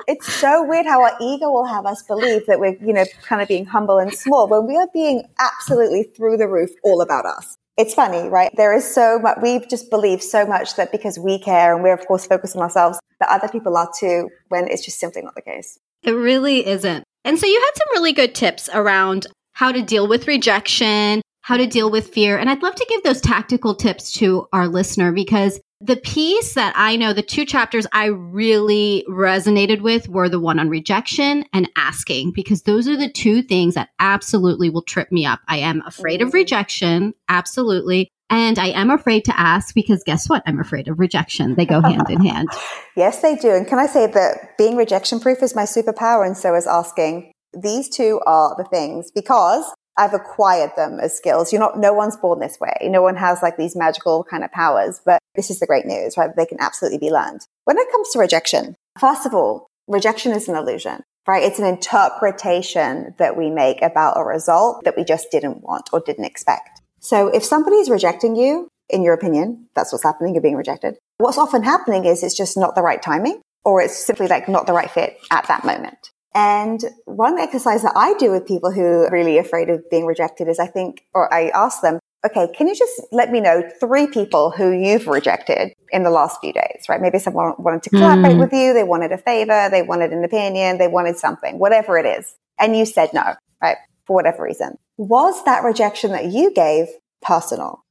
it's 0.08 0.32
so 0.32 0.64
weird 0.64 0.86
how 0.86 1.02
our 1.02 1.16
ego 1.22 1.50
will 1.50 1.66
have 1.66 1.86
us 1.86 2.04
believe 2.04 2.46
that 2.48 2.60
we're, 2.60 2.76
you 2.82 2.94
know, 2.94 3.06
kind 3.24 3.42
of 3.42 3.48
being 3.48 3.66
humble 3.66 3.98
and 3.98 4.14
small 4.14 4.48
when 4.48 4.68
we 4.68 4.76
are 4.76 4.88
being 4.94 5.24
absolutely 5.40 6.04
through 6.04 6.38
the 6.38 6.48
roof 6.48 6.70
all 6.84 7.02
about 7.02 7.26
us. 7.26 7.58
It's 7.78 7.94
funny, 7.94 8.28
right? 8.28 8.52
There 8.58 8.76
is 8.76 8.84
so 8.94 9.20
much, 9.20 9.38
we 9.42 9.66
just 9.68 9.90
believe 9.90 10.22
so 10.22 10.46
much 10.46 10.76
that 10.76 10.92
because 10.92 11.18
we 11.18 11.40
care 11.40 11.74
and 11.74 11.82
we're, 11.82 11.94
of 11.94 12.06
course, 12.06 12.26
focused 12.26 12.56
on 12.58 12.62
ourselves, 12.62 13.00
that 13.22 13.30
other 13.30 13.48
people 13.48 13.78
are 13.78 13.90
too, 13.98 14.30
when 14.50 14.68
it's 14.68 14.84
just 14.84 15.00
simply 15.00 15.22
not 15.22 15.34
the 15.36 15.42
case. 15.42 15.80
It 16.04 16.12
really 16.12 16.66
isn't. 16.66 17.04
And 17.26 17.38
so 17.38 17.46
you 17.46 17.60
had 17.60 17.78
some 17.78 17.88
really 17.94 18.14
good 18.14 18.34
tips 18.34 18.70
around 18.74 19.28
how 19.54 19.72
to 19.72 19.82
deal 19.82 20.08
with 20.08 20.28
rejection, 20.28 21.22
how 21.42 21.58
to 21.58 21.68
deal 21.68 21.92
with 21.92 22.08
fear. 22.08 22.38
And 22.38 22.50
I'd 22.50 22.64
love 22.64 22.76
to 22.76 22.86
give 22.88 23.04
those 23.04 23.22
tactical 23.22 23.76
tips 23.76 24.12
to 24.14 24.48
our 24.54 24.68
listener 24.68 25.12
because 25.12 25.60
the 25.82 25.96
piece 25.96 26.56
that 26.56 26.74
I 26.76 26.98
know, 26.98 27.14
the 27.14 27.22
two 27.22 27.46
chapters 27.46 27.88
I 27.94 28.06
really 28.06 29.06
resonated 29.10 29.82
with 29.82 30.10
were 30.10 30.28
the 30.28 30.40
one 30.40 30.60
on 30.60 30.70
rejection 30.70 31.46
and 31.54 31.70
asking, 31.76 32.34
because 32.34 32.64
those 32.64 32.88
are 32.88 32.98
the 32.98 33.12
two 33.12 33.42
things 33.42 33.76
that 33.76 33.90
absolutely 34.00 34.70
will 34.70 34.82
trip 34.82 35.12
me 35.12 35.26
up. 35.26 35.40
I 35.48 35.60
am 35.60 35.82
afraid 35.86 36.22
of 36.22 36.30
mm. 36.30 36.34
rejection, 36.34 37.14
absolutely. 37.30 38.10
And 38.30 38.60
I 38.60 38.68
am 38.68 38.90
afraid 38.92 39.26
to 39.26 39.40
ask 39.40 39.74
because 39.74 40.04
guess 40.04 40.30
what? 40.30 40.44
I'm 40.46 40.60
afraid 40.60 40.88
of 40.88 41.00
rejection. 41.00 41.56
They 41.56 41.66
go 41.66 41.82
hand 41.92 42.10
in 42.10 42.24
hand. 42.26 42.50
yes, 42.96 43.22
they 43.22 43.36
do. 43.36 43.52
And 43.52 43.68
can 43.68 43.80
I 43.80 43.88
say 43.88 44.08
that 44.08 44.58
being 44.58 44.76
rejection 44.76 45.20
proof 45.20 45.42
is 45.42 45.56
my 45.56 45.64
superpower 45.64 46.26
and 46.26 46.38
so 46.38 46.54
is 46.56 46.68
asking. 46.68 47.32
These 47.60 47.90
two 47.90 48.22
are 48.28 48.56
the 48.58 48.64
things 48.66 49.10
because 49.10 49.66
I've 49.98 50.14
acquired 50.14 50.72
them 50.78 51.00
as 51.00 51.18
skills. 51.18 51.52
You're 51.52 51.60
not, 51.60 51.80
no 51.80 51.92
one's 51.94 52.16
born 52.16 52.40
this 52.40 52.60
way. 52.60 52.74
No 52.84 53.02
one 53.02 53.16
has 53.16 53.42
like 53.42 53.58
these 53.58 53.76
magical 53.76 54.24
kind 54.24 54.44
of 54.44 54.52
powers, 54.52 55.02
but 55.04 55.20
this 55.36 55.50
is 55.50 55.60
the 55.60 55.66
great 55.68 55.86
news, 55.86 56.16
right? 56.16 56.30
They 56.36 56.46
can 56.46 56.60
absolutely 56.62 57.00
be 57.00 57.10
learned. 57.12 57.42
When 57.66 57.78
it 57.78 57.92
comes 57.92 58.10
to 58.12 58.20
rejection, 58.20 58.76
first 59.00 59.26
of 59.26 59.34
all, 59.34 59.68
rejection 59.88 60.32
is 60.32 60.48
an 60.48 60.56
illusion. 60.56 61.02
right? 61.28 61.44
It's 61.44 61.60
an 61.60 61.66
interpretation 61.66 63.14
that 63.18 63.36
we 63.38 63.50
make 63.50 63.82
about 63.82 64.18
a 64.18 64.24
result 64.24 64.84
that 64.86 64.96
we 64.96 65.04
just 65.04 65.32
didn't 65.32 65.62
want 65.64 65.90
or 65.92 66.00
didn't 66.00 66.26
expect. 66.26 66.82
So 67.00 67.28
if 67.28 67.44
somebody's 67.44 67.90
rejecting 67.90 68.36
you, 68.36 68.70
in 68.90 69.04
your 69.04 69.14
opinion, 69.14 69.68
that's 69.76 69.92
what's 69.92 70.04
happening, 70.04 70.34
you're 70.34 70.42
being 70.42 70.56
rejected. 70.56 70.98
What's 71.18 71.38
often 71.38 71.64
happening 71.64 72.06
is 72.06 72.24
it's 72.24 72.36
just 72.36 72.58
not 72.58 72.76
the 72.76 72.82
right 72.82 73.02
timing 73.02 73.42
or 73.64 73.82
it's 73.82 74.06
simply 74.06 74.28
like 74.28 74.48
not 74.48 74.68
the 74.68 74.74
right 74.74 74.90
fit 74.90 75.18
at 75.32 75.48
that 75.48 75.64
moment. 75.64 76.12
And 76.34 76.84
one 77.06 77.40
exercise 77.40 77.82
that 77.82 77.94
I 77.96 78.14
do 78.16 78.32
with 78.32 78.46
people 78.46 78.72
who 78.72 78.84
are 78.84 79.10
really 79.12 79.38
afraid 79.38 79.70
of 79.70 79.90
being 79.90 80.06
rejected 80.06 80.48
is 80.48 80.60
I 80.60 80.68
think, 80.68 81.06
or 81.14 81.34
I 81.34 81.50
ask 81.50 81.82
them, 81.82 82.00
okay, 82.26 82.48
can 82.56 82.68
you 82.68 82.76
just 82.76 83.02
let 83.12 83.32
me 83.32 83.40
know 83.40 83.64
three 83.80 84.08
people 84.08 84.52
who 84.52 84.72
you've 84.72 85.08
rejected 85.08 85.74
in 85.92 86.04
the 86.04 86.10
last 86.10 86.40
few 86.42 86.54
days, 86.54 86.84
right? 86.88 87.02
Maybe 87.02 87.18
someone 87.18 87.54
wanted 87.58 87.84
to 87.84 87.90
collaborate 87.92 88.36
mm. 88.36 88.40
with 88.40 88.54
you. 88.54 88.74
They 88.74 88.84
wanted 88.84 89.12
a 89.12 89.18
favor. 89.18 89.70
They 89.72 89.82
wanted 89.82 90.12
an 90.12 90.24
opinion. 90.24 90.78
They 90.78 90.88
wanted 90.88 91.18
something, 91.18 91.58
whatever 91.58 91.98
it 91.98 92.06
is. 92.06 92.36
And 92.60 92.76
you 92.76 92.86
said 92.86 93.10
no, 93.14 93.36
right? 93.62 93.78
For 94.06 94.16
whatever 94.16 94.44
reason. 94.44 94.78
Was 95.00 95.42
that 95.46 95.64
rejection 95.64 96.12
that 96.12 96.26
you 96.26 96.52
gave 96.54 96.88
personal? 97.22 97.86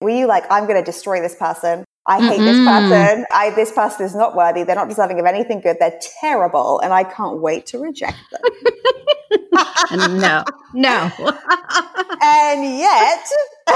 Were 0.00 0.08
you 0.08 0.26
like, 0.26 0.44
I'm 0.50 0.64
going 0.64 0.82
to 0.82 0.84
destroy 0.84 1.20
this 1.20 1.34
person? 1.34 1.84
I 2.06 2.26
hate 2.26 2.40
mm 2.40 2.44
this 2.46 2.66
person. 2.66 3.26
I, 3.30 3.50
this 3.50 3.70
person 3.70 4.06
is 4.06 4.14
not 4.14 4.34
worthy. 4.34 4.62
They're 4.62 4.76
not 4.76 4.88
deserving 4.88 5.20
of 5.20 5.26
anything 5.26 5.60
good. 5.60 5.76
They're 5.78 6.00
terrible. 6.22 6.80
And 6.80 6.94
I 6.94 7.04
can't 7.04 7.42
wait 7.42 7.66
to 7.66 7.78
reject 7.78 8.16
them. 8.32 8.40
no, 10.18 10.42
no. 10.72 11.10
and 12.22 12.78
yet, 12.78 13.26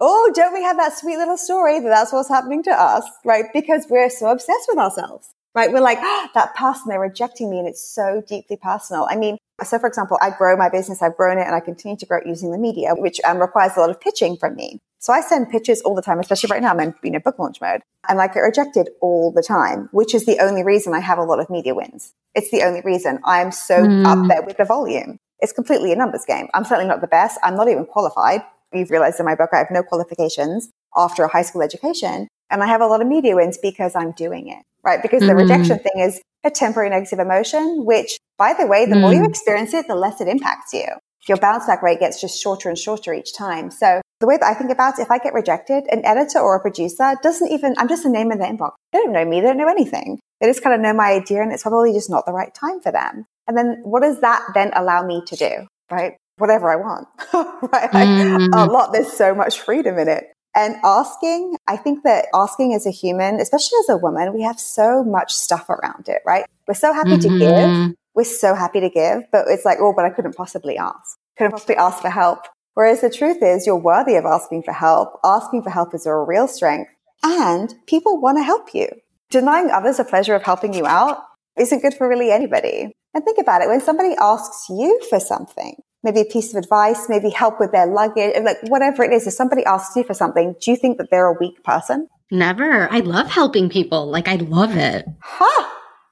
oh, 0.00 0.32
don't 0.34 0.54
we 0.54 0.62
have 0.62 0.78
that 0.78 0.96
sweet 0.96 1.18
little 1.18 1.36
story 1.36 1.78
that 1.78 1.90
that's 1.90 2.10
what's 2.10 2.30
happening 2.30 2.62
to 2.62 2.70
us, 2.70 3.04
right? 3.22 3.44
Because 3.52 3.86
we're 3.90 4.08
so 4.08 4.28
obsessed 4.30 4.64
with 4.70 4.78
ourselves 4.78 5.34
right? 5.54 5.72
We're 5.72 5.80
like, 5.80 5.98
oh, 6.00 6.28
that 6.34 6.54
person, 6.54 6.84
they're 6.88 7.00
rejecting 7.00 7.50
me 7.50 7.58
and 7.58 7.66
it's 7.66 7.82
so 7.82 8.22
deeply 8.26 8.56
personal. 8.56 9.08
I 9.10 9.16
mean, 9.16 9.36
so 9.64 9.78
for 9.78 9.88
example, 9.88 10.18
I 10.20 10.30
grow 10.30 10.56
my 10.56 10.68
business, 10.68 11.02
I've 11.02 11.16
grown 11.16 11.38
it 11.38 11.46
and 11.46 11.54
I 11.54 11.60
continue 11.60 11.96
to 11.96 12.06
grow 12.06 12.18
it 12.18 12.26
using 12.26 12.52
the 12.52 12.58
media, 12.58 12.94
which 12.94 13.20
um, 13.26 13.38
requires 13.38 13.72
a 13.76 13.80
lot 13.80 13.90
of 13.90 14.00
pitching 14.00 14.36
from 14.36 14.54
me. 14.54 14.80
So 15.00 15.12
I 15.12 15.20
send 15.20 15.50
pitches 15.50 15.80
all 15.82 15.94
the 15.94 16.02
time, 16.02 16.18
especially 16.18 16.48
right 16.50 16.62
now 16.62 16.70
I'm 16.70 16.80
in 16.80 16.94
you 17.02 17.10
know, 17.10 17.20
book 17.20 17.38
launch 17.38 17.60
mode 17.60 17.82
and 18.08 18.20
I 18.20 18.26
get 18.26 18.40
rejected 18.40 18.90
all 19.00 19.32
the 19.32 19.42
time, 19.42 19.88
which 19.92 20.14
is 20.14 20.26
the 20.26 20.38
only 20.40 20.64
reason 20.64 20.94
I 20.94 21.00
have 21.00 21.18
a 21.18 21.24
lot 21.24 21.40
of 21.40 21.50
media 21.50 21.74
wins. 21.74 22.14
It's 22.34 22.50
the 22.50 22.62
only 22.62 22.82
reason 22.84 23.20
I 23.24 23.40
am 23.40 23.52
so 23.52 23.82
mm. 23.82 24.06
up 24.06 24.28
there 24.28 24.42
with 24.42 24.56
the 24.56 24.64
volume. 24.64 25.18
It's 25.40 25.52
completely 25.52 25.92
a 25.92 25.96
numbers 25.96 26.24
game. 26.26 26.48
I'm 26.52 26.64
certainly 26.64 26.88
not 26.88 27.00
the 27.00 27.06
best. 27.06 27.38
I'm 27.44 27.56
not 27.56 27.68
even 27.68 27.86
qualified. 27.86 28.42
You've 28.72 28.90
realized 28.90 29.20
in 29.20 29.26
my 29.26 29.34
book, 29.34 29.50
I 29.52 29.58
have 29.58 29.70
no 29.70 29.82
qualifications 29.82 30.68
after 30.96 31.24
a 31.24 31.28
high 31.28 31.42
school 31.42 31.62
education. 31.62 32.28
And 32.50 32.62
I 32.62 32.66
have 32.66 32.80
a 32.80 32.86
lot 32.86 33.00
of 33.00 33.06
media 33.06 33.36
wins 33.36 33.58
because 33.58 33.94
I'm 33.94 34.12
doing 34.12 34.48
it, 34.48 34.64
right? 34.82 35.00
Because 35.00 35.20
the 35.20 35.28
mm-hmm. 35.28 35.36
rejection 35.36 35.78
thing 35.78 36.00
is 36.00 36.20
a 36.44 36.50
temporary 36.50 36.90
negative 36.90 37.18
emotion, 37.18 37.84
which 37.84 38.18
by 38.38 38.54
the 38.58 38.66
way, 38.66 38.86
the 38.86 38.94
mm. 38.94 39.00
more 39.00 39.12
you 39.12 39.22
mm. 39.22 39.28
experience 39.28 39.74
it, 39.74 39.88
the 39.88 39.94
less 39.94 40.20
it 40.20 40.28
impacts 40.28 40.72
you. 40.72 40.86
Your 41.28 41.36
bounce 41.36 41.66
back 41.66 41.82
rate 41.82 42.00
gets 42.00 42.20
just 42.20 42.40
shorter 42.40 42.68
and 42.68 42.78
shorter 42.78 43.12
each 43.12 43.34
time. 43.34 43.70
So 43.70 44.00
the 44.20 44.26
way 44.26 44.36
that 44.38 44.46
I 44.46 44.54
think 44.54 44.70
about 44.70 44.98
it, 44.98 45.02
if 45.02 45.10
I 45.10 45.18
get 45.18 45.34
rejected, 45.34 45.84
an 45.90 46.04
editor 46.04 46.38
or 46.38 46.56
a 46.56 46.60
producer 46.60 47.16
doesn't 47.22 47.52
even, 47.52 47.74
I'm 47.76 47.88
just 47.88 48.06
a 48.06 48.08
name 48.08 48.32
in 48.32 48.38
the 48.38 48.46
inbox. 48.46 48.72
They 48.92 49.00
don't 49.00 49.12
know 49.12 49.24
me. 49.24 49.40
They 49.40 49.48
don't 49.48 49.58
know 49.58 49.68
anything. 49.68 50.18
They 50.40 50.46
just 50.46 50.62
kind 50.62 50.74
of 50.74 50.80
know 50.80 50.94
my 50.94 51.12
idea 51.12 51.42
and 51.42 51.52
it's 51.52 51.64
probably 51.64 51.92
just 51.92 52.08
not 52.08 52.24
the 52.24 52.32
right 52.32 52.54
time 52.54 52.80
for 52.80 52.92
them. 52.92 53.26
And 53.46 53.56
then 53.56 53.80
what 53.82 54.02
does 54.02 54.20
that 54.20 54.42
then 54.54 54.70
allow 54.74 55.04
me 55.04 55.22
to 55.26 55.36
do? 55.36 55.66
Right? 55.90 56.14
Whatever 56.38 56.70
I 56.70 56.76
want. 56.76 57.08
right? 57.72 57.92
Like, 57.92 58.08
mm. 58.08 58.48
A 58.54 58.70
lot. 58.70 58.92
There's 58.92 59.12
so 59.12 59.34
much 59.34 59.60
freedom 59.60 59.98
in 59.98 60.08
it. 60.08 60.24
And 60.54 60.76
asking, 60.84 61.56
I 61.66 61.76
think 61.76 62.02
that 62.04 62.26
asking 62.34 62.74
as 62.74 62.86
a 62.86 62.90
human, 62.90 63.38
especially 63.38 63.78
as 63.80 63.90
a 63.90 63.96
woman, 63.96 64.32
we 64.32 64.42
have 64.42 64.58
so 64.58 65.04
much 65.04 65.32
stuff 65.34 65.68
around 65.68 66.08
it, 66.08 66.22
right? 66.26 66.46
We're 66.66 66.74
so 66.74 66.92
happy 66.92 67.10
mm-hmm. 67.10 67.38
to 67.38 67.38
give. 67.38 67.94
We're 68.18 68.24
so 68.24 68.56
happy 68.56 68.80
to 68.80 68.90
give, 68.90 69.22
but 69.30 69.44
it's 69.46 69.64
like, 69.64 69.78
oh, 69.80 69.92
but 69.94 70.04
I 70.04 70.10
couldn't 70.10 70.34
possibly 70.34 70.76
ask. 70.76 71.16
Couldn't 71.36 71.52
possibly 71.52 71.76
ask 71.76 72.02
for 72.02 72.10
help. 72.10 72.40
Whereas 72.74 73.00
the 73.00 73.10
truth 73.10 73.40
is 73.40 73.64
you're 73.64 73.76
worthy 73.76 74.16
of 74.16 74.24
asking 74.24 74.64
for 74.64 74.72
help. 74.72 75.20
Asking 75.24 75.62
for 75.62 75.70
help 75.70 75.94
is 75.94 76.04
a 76.04 76.12
real 76.16 76.48
strength 76.48 76.90
and 77.22 77.72
people 77.86 78.20
want 78.20 78.38
to 78.38 78.42
help 78.42 78.74
you. 78.74 78.88
Denying 79.30 79.70
others 79.70 79.98
the 79.98 80.04
pleasure 80.04 80.34
of 80.34 80.42
helping 80.42 80.74
you 80.74 80.84
out 80.84 81.18
isn't 81.56 81.80
good 81.80 81.94
for 81.94 82.08
really 82.08 82.32
anybody. 82.32 82.90
And 83.14 83.22
think 83.22 83.38
about 83.38 83.62
it. 83.62 83.68
When 83.68 83.80
somebody 83.80 84.16
asks 84.18 84.68
you 84.68 85.00
for 85.08 85.20
something, 85.20 85.76
maybe 86.02 86.22
a 86.22 86.24
piece 86.24 86.52
of 86.52 86.58
advice, 86.60 87.08
maybe 87.08 87.30
help 87.30 87.60
with 87.60 87.70
their 87.70 87.86
luggage, 87.86 88.34
like 88.42 88.58
whatever 88.64 89.04
it 89.04 89.12
is, 89.12 89.28
if 89.28 89.34
somebody 89.34 89.64
asks 89.64 89.94
you 89.94 90.02
for 90.02 90.14
something, 90.14 90.56
do 90.60 90.72
you 90.72 90.76
think 90.76 90.98
that 90.98 91.06
they're 91.12 91.28
a 91.28 91.38
weak 91.38 91.62
person? 91.62 92.08
Never. 92.32 92.92
I 92.92 92.98
love 92.98 93.28
helping 93.28 93.70
people. 93.70 94.10
Like 94.10 94.26
I 94.26 94.34
love 94.36 94.76
it. 94.76 95.06
Huh. 95.22 95.57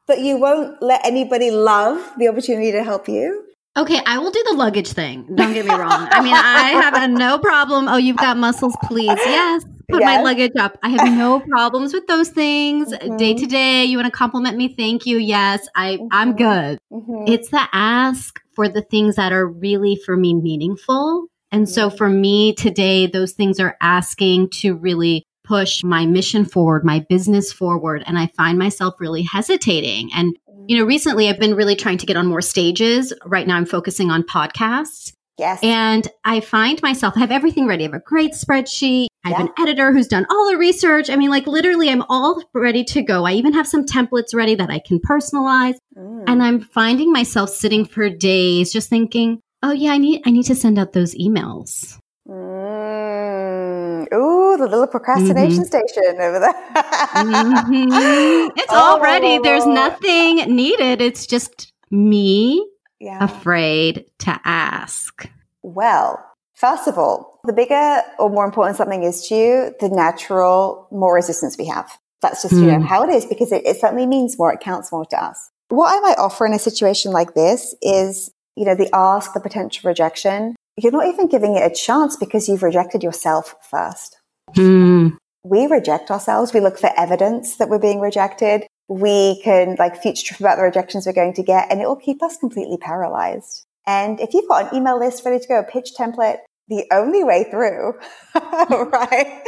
But 0.06 0.20
you 0.20 0.38
won't 0.38 0.80
let 0.80 1.04
anybody 1.04 1.50
love 1.50 2.12
the 2.18 2.28
opportunity 2.28 2.72
to 2.72 2.84
help 2.84 3.08
you? 3.08 3.44
Okay, 3.76 4.00
I 4.06 4.18
will 4.18 4.30
do 4.30 4.42
the 4.48 4.56
luggage 4.56 4.92
thing. 4.92 5.26
Don't 5.34 5.52
get 5.52 5.66
me 5.66 5.74
wrong. 5.74 6.08
I 6.10 6.22
mean, 6.22 6.32
I 6.34 6.70
have 6.82 6.94
a 6.94 7.08
no 7.08 7.38
problem. 7.38 7.88
Oh, 7.88 7.98
you've 7.98 8.16
got 8.16 8.38
muscles, 8.38 8.74
please. 8.84 9.06
Yes. 9.08 9.64
Put 9.90 10.00
yes. 10.00 10.16
my 10.16 10.22
luggage 10.22 10.52
up. 10.58 10.78
I 10.82 10.88
have 10.88 11.16
no 11.16 11.40
problems 11.40 11.92
with 11.92 12.06
those 12.06 12.30
things. 12.30 12.92
Mm-hmm. 12.92 13.16
Day 13.18 13.34
to 13.34 13.46
day, 13.46 13.84
you 13.84 13.98
want 13.98 14.06
to 14.06 14.16
compliment 14.16 14.56
me? 14.56 14.74
Thank 14.74 15.04
you. 15.04 15.18
Yes, 15.18 15.68
I 15.76 15.96
mm-hmm. 15.96 16.06
I'm 16.10 16.36
good. 16.36 16.78
Mm-hmm. 16.90 17.24
It's 17.26 17.50
the 17.50 17.68
ask 17.72 18.40
for 18.54 18.68
the 18.68 18.82
things 18.82 19.16
that 19.16 19.32
are 19.32 19.46
really 19.46 19.96
for 20.04 20.16
me 20.16 20.34
meaningful. 20.34 21.26
And 21.52 21.68
so 21.68 21.90
for 21.90 22.08
me 22.08 22.54
today, 22.54 23.06
those 23.06 23.32
things 23.32 23.60
are 23.60 23.76
asking 23.80 24.50
to 24.50 24.74
really 24.74 25.25
push 25.46 25.84
my 25.84 26.06
mission 26.06 26.44
forward, 26.44 26.84
my 26.84 27.04
business 27.08 27.52
forward. 27.52 28.02
And 28.06 28.18
I 28.18 28.26
find 28.36 28.58
myself 28.58 28.94
really 28.98 29.22
hesitating. 29.22 30.10
And, 30.14 30.36
you 30.66 30.78
know, 30.78 30.84
recently 30.84 31.28
I've 31.28 31.38
been 31.38 31.54
really 31.54 31.76
trying 31.76 31.98
to 31.98 32.06
get 32.06 32.16
on 32.16 32.26
more 32.26 32.42
stages. 32.42 33.12
Right 33.24 33.46
now 33.46 33.56
I'm 33.56 33.66
focusing 33.66 34.10
on 34.10 34.22
podcasts. 34.22 35.12
Yes. 35.38 35.60
And 35.62 36.08
I 36.24 36.40
find 36.40 36.80
myself, 36.82 37.14
I 37.16 37.20
have 37.20 37.30
everything 37.30 37.66
ready. 37.66 37.84
I 37.84 37.88
have 37.88 37.94
a 37.94 38.00
great 38.00 38.32
spreadsheet. 38.32 39.08
I 39.24 39.30
have 39.30 39.38
yeah. 39.38 39.46
an 39.46 39.52
editor 39.58 39.92
who's 39.92 40.08
done 40.08 40.24
all 40.30 40.50
the 40.50 40.56
research. 40.56 41.10
I 41.10 41.16
mean, 41.16 41.30
like 41.30 41.46
literally, 41.46 41.90
I'm 41.90 42.04
all 42.08 42.42
ready 42.54 42.84
to 42.84 43.02
go. 43.02 43.26
I 43.26 43.32
even 43.32 43.52
have 43.52 43.66
some 43.66 43.84
templates 43.84 44.34
ready 44.34 44.54
that 44.54 44.70
I 44.70 44.78
can 44.78 44.98
personalize. 44.98 45.76
Mm. 45.96 46.24
And 46.26 46.42
I'm 46.42 46.60
finding 46.60 47.12
myself 47.12 47.50
sitting 47.50 47.84
for 47.84 48.08
days 48.08 48.72
just 48.72 48.88
thinking, 48.88 49.40
oh 49.62 49.72
yeah, 49.72 49.92
I 49.92 49.98
need 49.98 50.22
I 50.24 50.30
need 50.30 50.44
to 50.44 50.54
send 50.54 50.78
out 50.78 50.92
those 50.92 51.14
emails. 51.14 51.98
Mm. 52.28 54.12
Ooh, 54.12 54.56
the 54.56 54.66
little 54.66 54.86
procrastination 54.86 55.64
mm-hmm. 55.64 55.84
station 55.86 56.20
over 56.20 56.40
there. 56.40 56.54
mm-hmm. 56.74 58.50
It's 58.56 58.66
oh. 58.70 58.76
all 58.76 59.00
ready. 59.00 59.38
There's 59.38 59.66
nothing 59.66 60.54
needed. 60.54 61.00
It's 61.00 61.26
just 61.26 61.72
me 61.90 62.66
yeah. 63.00 63.22
afraid 63.22 64.06
to 64.20 64.40
ask. 64.44 65.28
Well, 65.62 66.24
first 66.54 66.88
of 66.88 66.98
all, 66.98 67.40
the 67.44 67.52
bigger 67.52 68.02
or 68.18 68.28
more 68.28 68.44
important 68.44 68.76
something 68.76 69.02
is 69.02 69.28
to 69.28 69.34
you, 69.34 69.74
the 69.80 69.88
natural 69.88 70.88
more 70.90 71.14
resistance 71.14 71.56
we 71.58 71.66
have. 71.66 71.98
That's 72.22 72.42
just, 72.42 72.54
mm. 72.54 72.60
you 72.60 72.66
know, 72.66 72.78
hmm. 72.78 72.86
how 72.86 73.04
it 73.04 73.10
is 73.10 73.26
because 73.26 73.52
it, 73.52 73.64
it 73.66 73.76
certainly 73.76 74.06
means 74.06 74.38
more. 74.38 74.52
It 74.52 74.60
counts 74.60 74.90
more 74.90 75.04
to 75.04 75.22
us. 75.22 75.50
What 75.68 75.96
I 75.96 76.00
might 76.00 76.18
offer 76.18 76.46
in 76.46 76.54
a 76.54 76.58
situation 76.58 77.12
like 77.12 77.34
this 77.34 77.74
is, 77.82 78.30
you 78.56 78.64
know, 78.64 78.74
the 78.74 78.88
ask, 78.94 79.32
the 79.34 79.40
potential 79.40 79.88
rejection. 79.88 80.55
You're 80.78 80.92
not 80.92 81.06
even 81.06 81.28
giving 81.28 81.56
it 81.56 81.70
a 81.70 81.74
chance 81.74 82.16
because 82.16 82.48
you've 82.48 82.62
rejected 82.62 83.02
yourself 83.02 83.54
first. 83.62 84.18
Mm. 84.54 85.16
We 85.44 85.66
reject 85.66 86.10
ourselves. 86.10 86.52
We 86.52 86.60
look 86.60 86.78
for 86.78 86.90
evidence 86.96 87.56
that 87.56 87.68
we're 87.68 87.78
being 87.78 88.00
rejected. 88.00 88.66
We 88.88 89.40
can 89.42 89.76
like 89.78 90.00
future 90.00 90.26
trip 90.26 90.40
about 90.40 90.56
the 90.56 90.62
rejections 90.62 91.06
we're 91.06 91.12
going 91.12 91.34
to 91.34 91.42
get 91.42 91.70
and 91.70 91.80
it 91.80 91.86
will 91.86 91.96
keep 91.96 92.22
us 92.22 92.36
completely 92.36 92.76
paralyzed. 92.76 93.64
And 93.86 94.20
if 94.20 94.34
you've 94.34 94.48
got 94.48 94.70
an 94.70 94.76
email 94.76 94.98
list 94.98 95.24
ready 95.24 95.38
to 95.38 95.48
go, 95.48 95.60
a 95.60 95.62
pitch 95.62 95.90
template, 95.98 96.38
the 96.68 96.84
only 96.92 97.22
way 97.22 97.44
through, 97.44 97.94
right? 98.34 99.42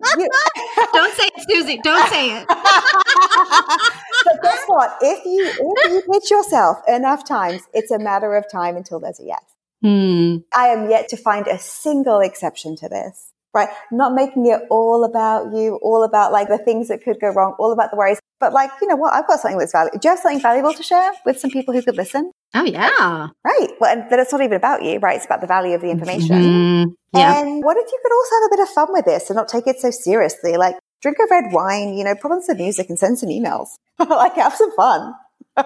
don't 0.92 1.14
say 1.14 1.28
it, 1.36 1.50
Susie. 1.50 1.80
Don't 1.82 2.08
say 2.08 2.38
it. 2.38 2.46
but 4.24 4.42
guess 4.42 4.62
what? 4.66 4.96
If 5.02 5.24
you 5.24 5.74
if 5.84 5.92
you 5.92 6.12
pitch 6.12 6.30
yourself 6.30 6.78
enough 6.86 7.26
times, 7.26 7.62
it's 7.74 7.90
a 7.90 7.98
matter 7.98 8.36
of 8.36 8.44
time 8.50 8.76
until 8.76 9.00
there's 9.00 9.18
a 9.18 9.24
yes. 9.24 9.42
Hmm. 9.82 10.36
I 10.54 10.68
am 10.68 10.90
yet 10.90 11.08
to 11.08 11.16
find 11.16 11.46
a 11.46 11.58
single 11.58 12.20
exception 12.20 12.76
to 12.76 12.88
this. 12.88 13.32
Right? 13.52 13.68
Not 13.90 14.14
making 14.14 14.46
it 14.46 14.60
all 14.70 15.02
about 15.02 15.52
you, 15.52 15.80
all 15.82 16.04
about 16.04 16.30
like 16.30 16.46
the 16.46 16.58
things 16.58 16.86
that 16.86 17.02
could 17.02 17.18
go 17.20 17.30
wrong, 17.30 17.56
all 17.58 17.72
about 17.72 17.90
the 17.90 17.96
worries. 17.96 18.20
But 18.38 18.52
like, 18.52 18.70
you 18.80 18.86
know 18.86 18.94
what? 18.94 19.12
I've 19.12 19.26
got 19.26 19.40
something 19.40 19.58
that's 19.58 19.72
valuable. 19.72 19.98
Do 19.98 20.06
you 20.06 20.10
have 20.10 20.20
something 20.20 20.40
valuable 20.40 20.72
to 20.72 20.82
share 20.84 21.12
with 21.26 21.40
some 21.40 21.50
people 21.50 21.74
who 21.74 21.82
could 21.82 21.96
listen? 21.96 22.30
Oh 22.54 22.64
yeah. 22.64 23.26
Right. 23.44 23.68
Well, 23.80 23.92
and 23.92 24.08
then 24.08 24.20
it's 24.20 24.30
not 24.30 24.40
even 24.40 24.56
about 24.56 24.84
you, 24.84 25.00
right? 25.00 25.16
It's 25.16 25.26
about 25.26 25.40
the 25.40 25.48
value 25.48 25.74
of 25.74 25.80
the 25.80 25.90
information. 25.90 26.36
Mm-hmm. 26.36 27.18
Yeah. 27.18 27.40
And 27.40 27.64
what 27.64 27.76
if 27.76 27.90
you 27.90 27.98
could 28.02 28.12
also 28.12 28.34
have 28.36 28.44
a 28.44 28.56
bit 28.56 28.62
of 28.62 28.68
fun 28.68 28.88
with 28.92 29.04
this 29.04 29.30
and 29.30 29.36
not 29.36 29.48
take 29.48 29.66
it 29.66 29.80
so 29.80 29.90
seriously? 29.90 30.56
Like 30.56 30.76
drink 31.02 31.18
a 31.18 31.26
red 31.30 31.52
wine, 31.52 31.96
you 31.96 32.04
know, 32.04 32.14
put 32.14 32.30
on 32.30 32.42
some 32.42 32.56
music 32.56 32.88
and 32.88 32.98
send 32.98 33.18
some 33.18 33.28
emails. 33.28 33.68
like 33.98 34.34
have 34.34 34.54
some 34.54 34.74
fun. 34.76 35.12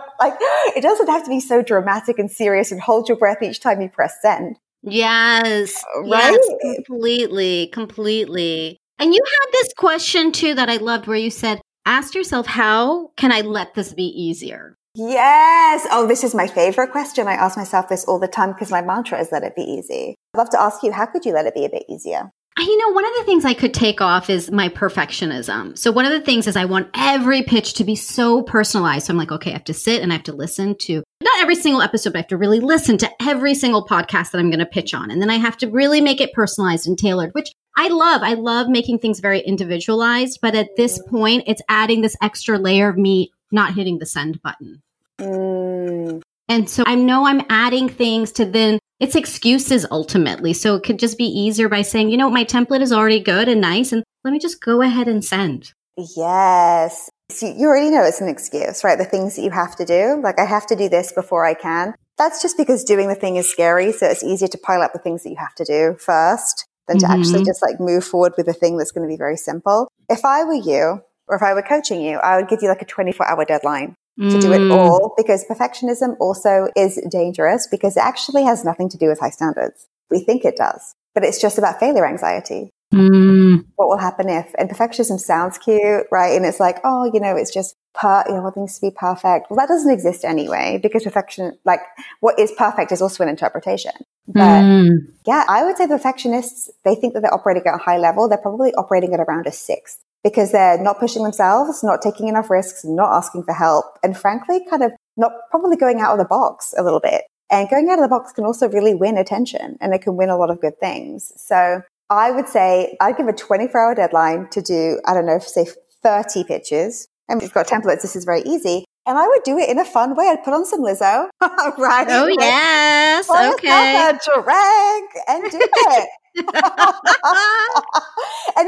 like 0.20 0.34
it 0.76 0.82
doesn't 0.82 1.08
have 1.08 1.24
to 1.24 1.30
be 1.30 1.40
so 1.40 1.62
dramatic 1.62 2.18
and 2.18 2.30
serious 2.30 2.72
and 2.72 2.80
hold 2.80 3.08
your 3.08 3.18
breath 3.18 3.42
each 3.42 3.60
time 3.60 3.80
you 3.80 3.88
press 3.88 4.16
send. 4.22 4.58
Yes. 4.82 5.82
Uh, 5.96 6.02
right? 6.02 6.38
Yes, 6.62 6.76
completely. 6.76 7.68
Completely. 7.68 8.78
And 8.98 9.14
you 9.14 9.20
had 9.24 9.52
this 9.52 9.72
question 9.76 10.32
too 10.32 10.54
that 10.54 10.68
I 10.68 10.76
loved 10.76 11.06
where 11.06 11.16
you 11.16 11.30
said, 11.30 11.60
ask 11.86 12.14
yourself, 12.14 12.46
how 12.46 13.08
can 13.16 13.32
I 13.32 13.40
let 13.40 13.74
this 13.74 13.92
be 13.94 14.04
easier? 14.04 14.76
Yes. 14.94 15.86
Oh, 15.90 16.06
this 16.06 16.22
is 16.22 16.34
my 16.34 16.46
favorite 16.46 16.92
question. 16.92 17.26
I 17.26 17.32
ask 17.32 17.56
myself 17.56 17.88
this 17.88 18.04
all 18.04 18.20
the 18.20 18.28
time 18.28 18.52
because 18.52 18.70
my 18.70 18.82
mantra 18.82 19.18
is 19.18 19.32
let 19.32 19.42
it 19.42 19.56
be 19.56 19.62
easy. 19.62 20.14
I'd 20.34 20.38
love 20.38 20.50
to 20.50 20.60
ask 20.60 20.82
you, 20.82 20.92
how 20.92 21.06
could 21.06 21.24
you 21.24 21.32
let 21.32 21.46
it 21.46 21.54
be 21.54 21.64
a 21.64 21.68
bit 21.68 21.84
easier? 21.88 22.30
You 22.56 22.78
know, 22.78 22.94
one 22.94 23.04
of 23.04 23.12
the 23.18 23.24
things 23.24 23.44
I 23.44 23.54
could 23.54 23.74
take 23.74 24.00
off 24.00 24.30
is 24.30 24.50
my 24.50 24.68
perfectionism. 24.68 25.76
So, 25.76 25.90
one 25.90 26.06
of 26.06 26.12
the 26.12 26.20
things 26.20 26.46
is 26.46 26.56
I 26.56 26.66
want 26.66 26.88
every 26.94 27.42
pitch 27.42 27.74
to 27.74 27.84
be 27.84 27.96
so 27.96 28.42
personalized. 28.42 29.06
So, 29.06 29.12
I'm 29.12 29.18
like, 29.18 29.32
okay, 29.32 29.50
I 29.50 29.54
have 29.54 29.64
to 29.64 29.74
sit 29.74 30.02
and 30.02 30.12
I 30.12 30.16
have 30.16 30.24
to 30.24 30.32
listen 30.32 30.76
to 30.82 31.02
not 31.20 31.40
every 31.40 31.56
single 31.56 31.82
episode, 31.82 32.10
but 32.10 32.18
I 32.18 32.20
have 32.20 32.28
to 32.28 32.36
really 32.36 32.60
listen 32.60 32.96
to 32.98 33.10
every 33.20 33.54
single 33.54 33.84
podcast 33.84 34.30
that 34.30 34.38
I'm 34.38 34.50
going 34.50 34.60
to 34.60 34.66
pitch 34.66 34.94
on. 34.94 35.10
And 35.10 35.20
then 35.20 35.30
I 35.30 35.36
have 35.36 35.56
to 35.58 35.70
really 35.70 36.00
make 36.00 36.20
it 36.20 36.32
personalized 36.32 36.86
and 36.86 36.96
tailored, 36.96 37.32
which 37.32 37.50
I 37.76 37.88
love. 37.88 38.22
I 38.22 38.34
love 38.34 38.68
making 38.68 39.00
things 39.00 39.18
very 39.18 39.40
individualized. 39.40 40.38
But 40.40 40.54
at 40.54 40.76
this 40.76 41.02
point, 41.08 41.44
it's 41.48 41.62
adding 41.68 42.02
this 42.02 42.16
extra 42.22 42.56
layer 42.56 42.88
of 42.88 42.96
me 42.96 43.32
not 43.50 43.74
hitting 43.74 43.98
the 43.98 44.06
send 44.06 44.40
button. 44.42 44.80
Mm. 45.18 46.22
And 46.48 46.68
so 46.68 46.84
I 46.86 46.94
know 46.94 47.26
I'm 47.26 47.42
adding 47.48 47.88
things 47.88 48.32
to 48.32 48.44
then 48.44 48.78
it's 49.00 49.16
excuses 49.16 49.86
ultimately. 49.90 50.52
So 50.52 50.76
it 50.76 50.82
could 50.82 50.98
just 50.98 51.18
be 51.18 51.24
easier 51.24 51.68
by 51.68 51.82
saying, 51.82 52.10
you 52.10 52.16
know, 52.16 52.30
my 52.30 52.44
template 52.44 52.80
is 52.80 52.92
already 52.92 53.20
good 53.20 53.48
and 53.48 53.60
nice, 53.60 53.92
and 53.92 54.04
let 54.22 54.32
me 54.32 54.38
just 54.38 54.62
go 54.62 54.82
ahead 54.82 55.08
and 55.08 55.24
send. 55.24 55.72
Yes. 56.16 57.10
So 57.30 57.46
you 57.46 57.66
already 57.66 57.90
know 57.90 58.02
it's 58.02 58.20
an 58.20 58.28
excuse, 58.28 58.84
right? 58.84 58.98
The 58.98 59.04
things 59.04 59.36
that 59.36 59.42
you 59.42 59.50
have 59.50 59.76
to 59.76 59.84
do, 59.84 60.20
like 60.22 60.38
I 60.38 60.44
have 60.44 60.66
to 60.66 60.76
do 60.76 60.88
this 60.88 61.12
before 61.12 61.44
I 61.46 61.54
can. 61.54 61.94
That's 62.18 62.42
just 62.42 62.56
because 62.56 62.84
doing 62.84 63.08
the 63.08 63.14
thing 63.14 63.36
is 63.36 63.50
scary. 63.50 63.92
So 63.92 64.06
it's 64.06 64.22
easier 64.22 64.48
to 64.48 64.58
pile 64.58 64.82
up 64.82 64.92
the 64.92 64.98
things 64.98 65.22
that 65.22 65.30
you 65.30 65.36
have 65.38 65.54
to 65.56 65.64
do 65.64 65.96
first 65.98 66.66
than 66.86 66.98
to 66.98 67.06
mm-hmm. 67.06 67.20
actually 67.20 67.44
just 67.44 67.62
like 67.62 67.80
move 67.80 68.04
forward 68.04 68.34
with 68.36 68.46
a 68.48 68.52
thing 68.52 68.76
that's 68.76 68.92
going 68.92 69.08
to 69.08 69.12
be 69.12 69.16
very 69.16 69.36
simple. 69.36 69.88
If 70.08 70.24
I 70.24 70.44
were 70.44 70.54
you, 70.54 71.00
or 71.26 71.36
if 71.36 71.42
I 71.42 71.54
were 71.54 71.62
coaching 71.62 72.02
you, 72.02 72.18
I 72.18 72.36
would 72.36 72.48
give 72.48 72.60
you 72.62 72.68
like 72.68 72.82
a 72.82 72.86
24 72.86 73.26
hour 73.26 73.44
deadline 73.44 73.96
to 74.18 74.40
do 74.40 74.52
it 74.52 74.60
mm. 74.60 74.72
all 74.72 75.12
because 75.16 75.44
perfectionism 75.44 76.16
also 76.20 76.68
is 76.76 77.00
dangerous 77.10 77.66
because 77.70 77.96
it 77.96 78.02
actually 78.02 78.44
has 78.44 78.64
nothing 78.64 78.88
to 78.88 78.96
do 78.96 79.08
with 79.08 79.18
high 79.18 79.30
standards. 79.30 79.88
We 80.10 80.20
think 80.20 80.44
it 80.44 80.56
does, 80.56 80.94
but 81.14 81.24
it's 81.24 81.40
just 81.40 81.58
about 81.58 81.80
failure 81.80 82.06
anxiety. 82.06 82.70
Mm. 82.92 83.64
What 83.74 83.88
will 83.88 83.96
happen 83.96 84.28
if? 84.28 84.54
And 84.56 84.70
perfectionism 84.70 85.18
sounds 85.18 85.58
cute, 85.58 86.06
right? 86.12 86.36
And 86.36 86.46
it's 86.46 86.60
like, 86.60 86.78
oh, 86.84 87.10
you 87.12 87.18
know, 87.18 87.34
it's 87.34 87.52
just 87.52 87.74
per, 87.92 88.22
you 88.28 88.34
know, 88.34 88.50
things 88.50 88.78
to 88.78 88.86
be 88.86 88.92
perfect. 88.94 89.50
Well, 89.50 89.58
that 89.58 89.68
doesn't 89.68 89.90
exist 89.90 90.24
anyway 90.24 90.78
because 90.80 91.02
perfection, 91.02 91.58
like 91.64 91.80
what 92.20 92.38
is 92.38 92.52
perfect 92.56 92.92
is 92.92 93.02
also 93.02 93.24
an 93.24 93.28
interpretation. 93.28 93.92
But 94.28 94.62
mm. 94.62 94.90
yeah, 95.26 95.44
I 95.48 95.64
would 95.64 95.76
say 95.76 95.88
perfectionists, 95.88 96.70
they 96.84 96.94
think 96.94 97.14
that 97.14 97.22
they're 97.22 97.34
operating 97.34 97.64
at 97.66 97.74
a 97.74 97.78
high 97.78 97.98
level. 97.98 98.28
They're 98.28 98.38
probably 98.38 98.72
operating 98.74 99.12
at 99.12 99.20
around 99.20 99.46
a 99.48 99.52
six 99.52 99.98
because 100.24 100.50
they're 100.50 100.82
not 100.82 100.98
pushing 100.98 101.22
themselves, 101.22 101.84
not 101.84 102.02
taking 102.02 102.26
enough 102.26 102.50
risks, 102.50 102.84
not 102.84 103.12
asking 103.12 103.44
for 103.44 103.52
help, 103.52 103.84
and 104.02 104.16
frankly, 104.16 104.64
kind 104.68 104.82
of 104.82 104.90
not 105.16 105.32
probably 105.50 105.76
going 105.76 106.00
out 106.00 106.12
of 106.12 106.18
the 106.18 106.24
box 106.24 106.74
a 106.76 106.82
little 106.82 107.00
bit. 107.00 107.22
And 107.50 107.68
going 107.68 107.88
out 107.90 107.98
of 107.98 108.02
the 108.02 108.08
box 108.08 108.32
can 108.32 108.44
also 108.44 108.68
really 108.68 108.94
win 108.94 109.18
attention 109.18 109.76
and 109.80 109.94
it 109.94 110.00
can 110.00 110.16
win 110.16 110.30
a 110.30 110.36
lot 110.36 110.50
of 110.50 110.60
good 110.60 110.78
things. 110.80 111.30
So 111.36 111.82
I 112.10 112.30
would 112.30 112.48
say 112.48 112.96
I'd 113.00 113.16
give 113.16 113.28
a 113.28 113.32
24 113.32 113.80
hour 113.80 113.94
deadline 113.94 114.48
to 114.50 114.62
do, 114.62 115.00
I 115.06 115.14
don't 115.14 115.26
know, 115.26 115.38
say 115.38 115.66
30 116.02 116.44
pitches. 116.44 117.06
And 117.28 117.40
we've 117.40 117.52
got 117.52 117.66
templates. 117.66 118.02
This 118.02 118.16
is 118.16 118.24
very 118.24 118.42
easy. 118.42 118.84
And 119.06 119.18
I 119.18 119.26
would 119.26 119.42
do 119.44 119.58
it 119.58 119.68
in 119.68 119.78
a 119.78 119.84
fun 119.84 120.16
way. 120.16 120.28
I'd 120.28 120.42
put 120.42 120.54
on 120.54 120.64
some 120.64 120.80
Lizzo, 120.80 121.28
right? 121.40 122.06
Oh, 122.08 122.26
yes. 122.26 123.28
Okay. 123.28 124.08
A 124.08 124.18
drag 124.24 125.02
and 125.28 125.50
do 125.50 125.58
it. 125.60 126.08
and 126.36 126.48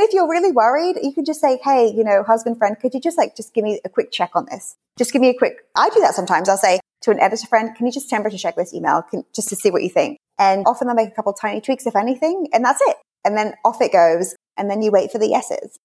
if 0.01 0.13
you're 0.13 0.29
really 0.29 0.53
worried, 0.53 0.97
you 1.03 1.13
can 1.13 1.25
just 1.25 1.41
say, 1.41 1.59
Hey, 1.63 1.89
you 1.89 2.05
know, 2.05 2.23
husband, 2.23 2.59
friend, 2.59 2.77
could 2.81 2.95
you 2.95 3.01
just 3.01 3.19
like, 3.19 3.37
just 3.37 3.55
give 3.55 3.65
me 3.65 3.81
a 3.85 3.89
quick 3.89 4.13
check 4.13 4.31
on 4.35 4.47
this? 4.51 4.77
Just 4.99 5.13
give 5.13 5.21
me 5.21 5.29
a 5.29 5.35
quick, 5.35 5.59
I 5.75 5.91
do 5.91 6.01
that 6.01 6.15
sometimes. 6.15 6.49
I'll 6.49 6.57
say 6.57 6.81
to 7.03 7.11
an 7.11 7.21
editor 7.21 7.47
friend, 7.47 7.75
can 7.77 7.87
you 7.87 7.93
just 7.93 8.09
temperature 8.09 8.39
check 8.39 8.57
this 8.57 8.73
email 8.73 9.03
can, 9.03 9.25
just 9.35 9.49
to 9.49 9.57
see 9.57 9.71
what 9.71 9.83
you 9.83 9.91
think? 9.91 10.19
And 10.39 10.65
often 10.67 10.87
they'll 10.87 10.97
make 10.97 11.09
a 11.09 11.15
couple 11.15 11.33
tiny 11.33 11.61
tweaks, 11.61 11.87
if 11.87 11.97
anything, 11.97 12.49
and 12.53 12.65
that's 12.65 12.81
it. 12.83 12.97
And 13.25 13.37
then 13.37 13.55
off 13.65 13.81
it 13.81 13.93
goes. 13.93 14.35
And 14.57 14.71
then 14.71 14.81
you 14.81 14.91
wait 14.91 15.13
for 15.13 15.19
the 15.19 15.29
yeses. 15.29 15.79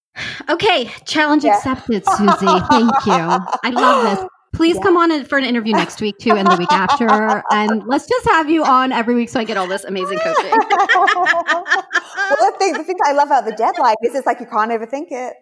Okay. 0.49 0.91
Challenge 1.05 1.43
yeah. 1.43 1.57
accepted, 1.57 2.05
Susie. 2.05 2.59
Thank 2.69 3.05
you. 3.05 3.13
I 3.13 3.69
love 3.69 4.17
this. 4.17 4.29
Please 4.53 4.75
yeah. 4.75 4.83
come 4.83 4.97
on 4.97 5.25
for 5.25 5.37
an 5.37 5.45
interview 5.45 5.73
next 5.73 6.01
week 6.01 6.17
too, 6.17 6.31
and 6.31 6.47
the 6.47 6.57
week 6.57 6.71
after, 6.71 7.07
and 7.51 7.87
let's 7.87 8.07
just 8.07 8.27
have 8.27 8.49
you 8.49 8.63
on 8.65 8.91
every 8.91 9.15
week 9.15 9.29
so 9.29 9.39
I 9.39 9.43
get 9.45 9.57
all 9.57 9.67
this 9.67 9.85
amazing 9.85 10.19
coaching. 10.19 10.51
well, 10.51 10.63
the 12.39 12.55
thing, 12.59 12.73
the 12.73 12.83
thing 12.83 12.97
I 13.05 13.13
love 13.13 13.27
about 13.27 13.45
the 13.45 13.55
deadline 13.55 13.95
is 14.03 14.13
it's 14.13 14.25
like 14.25 14.39
you 14.39 14.45
can't 14.45 14.71
overthink 14.71 15.07
it. 15.11 15.35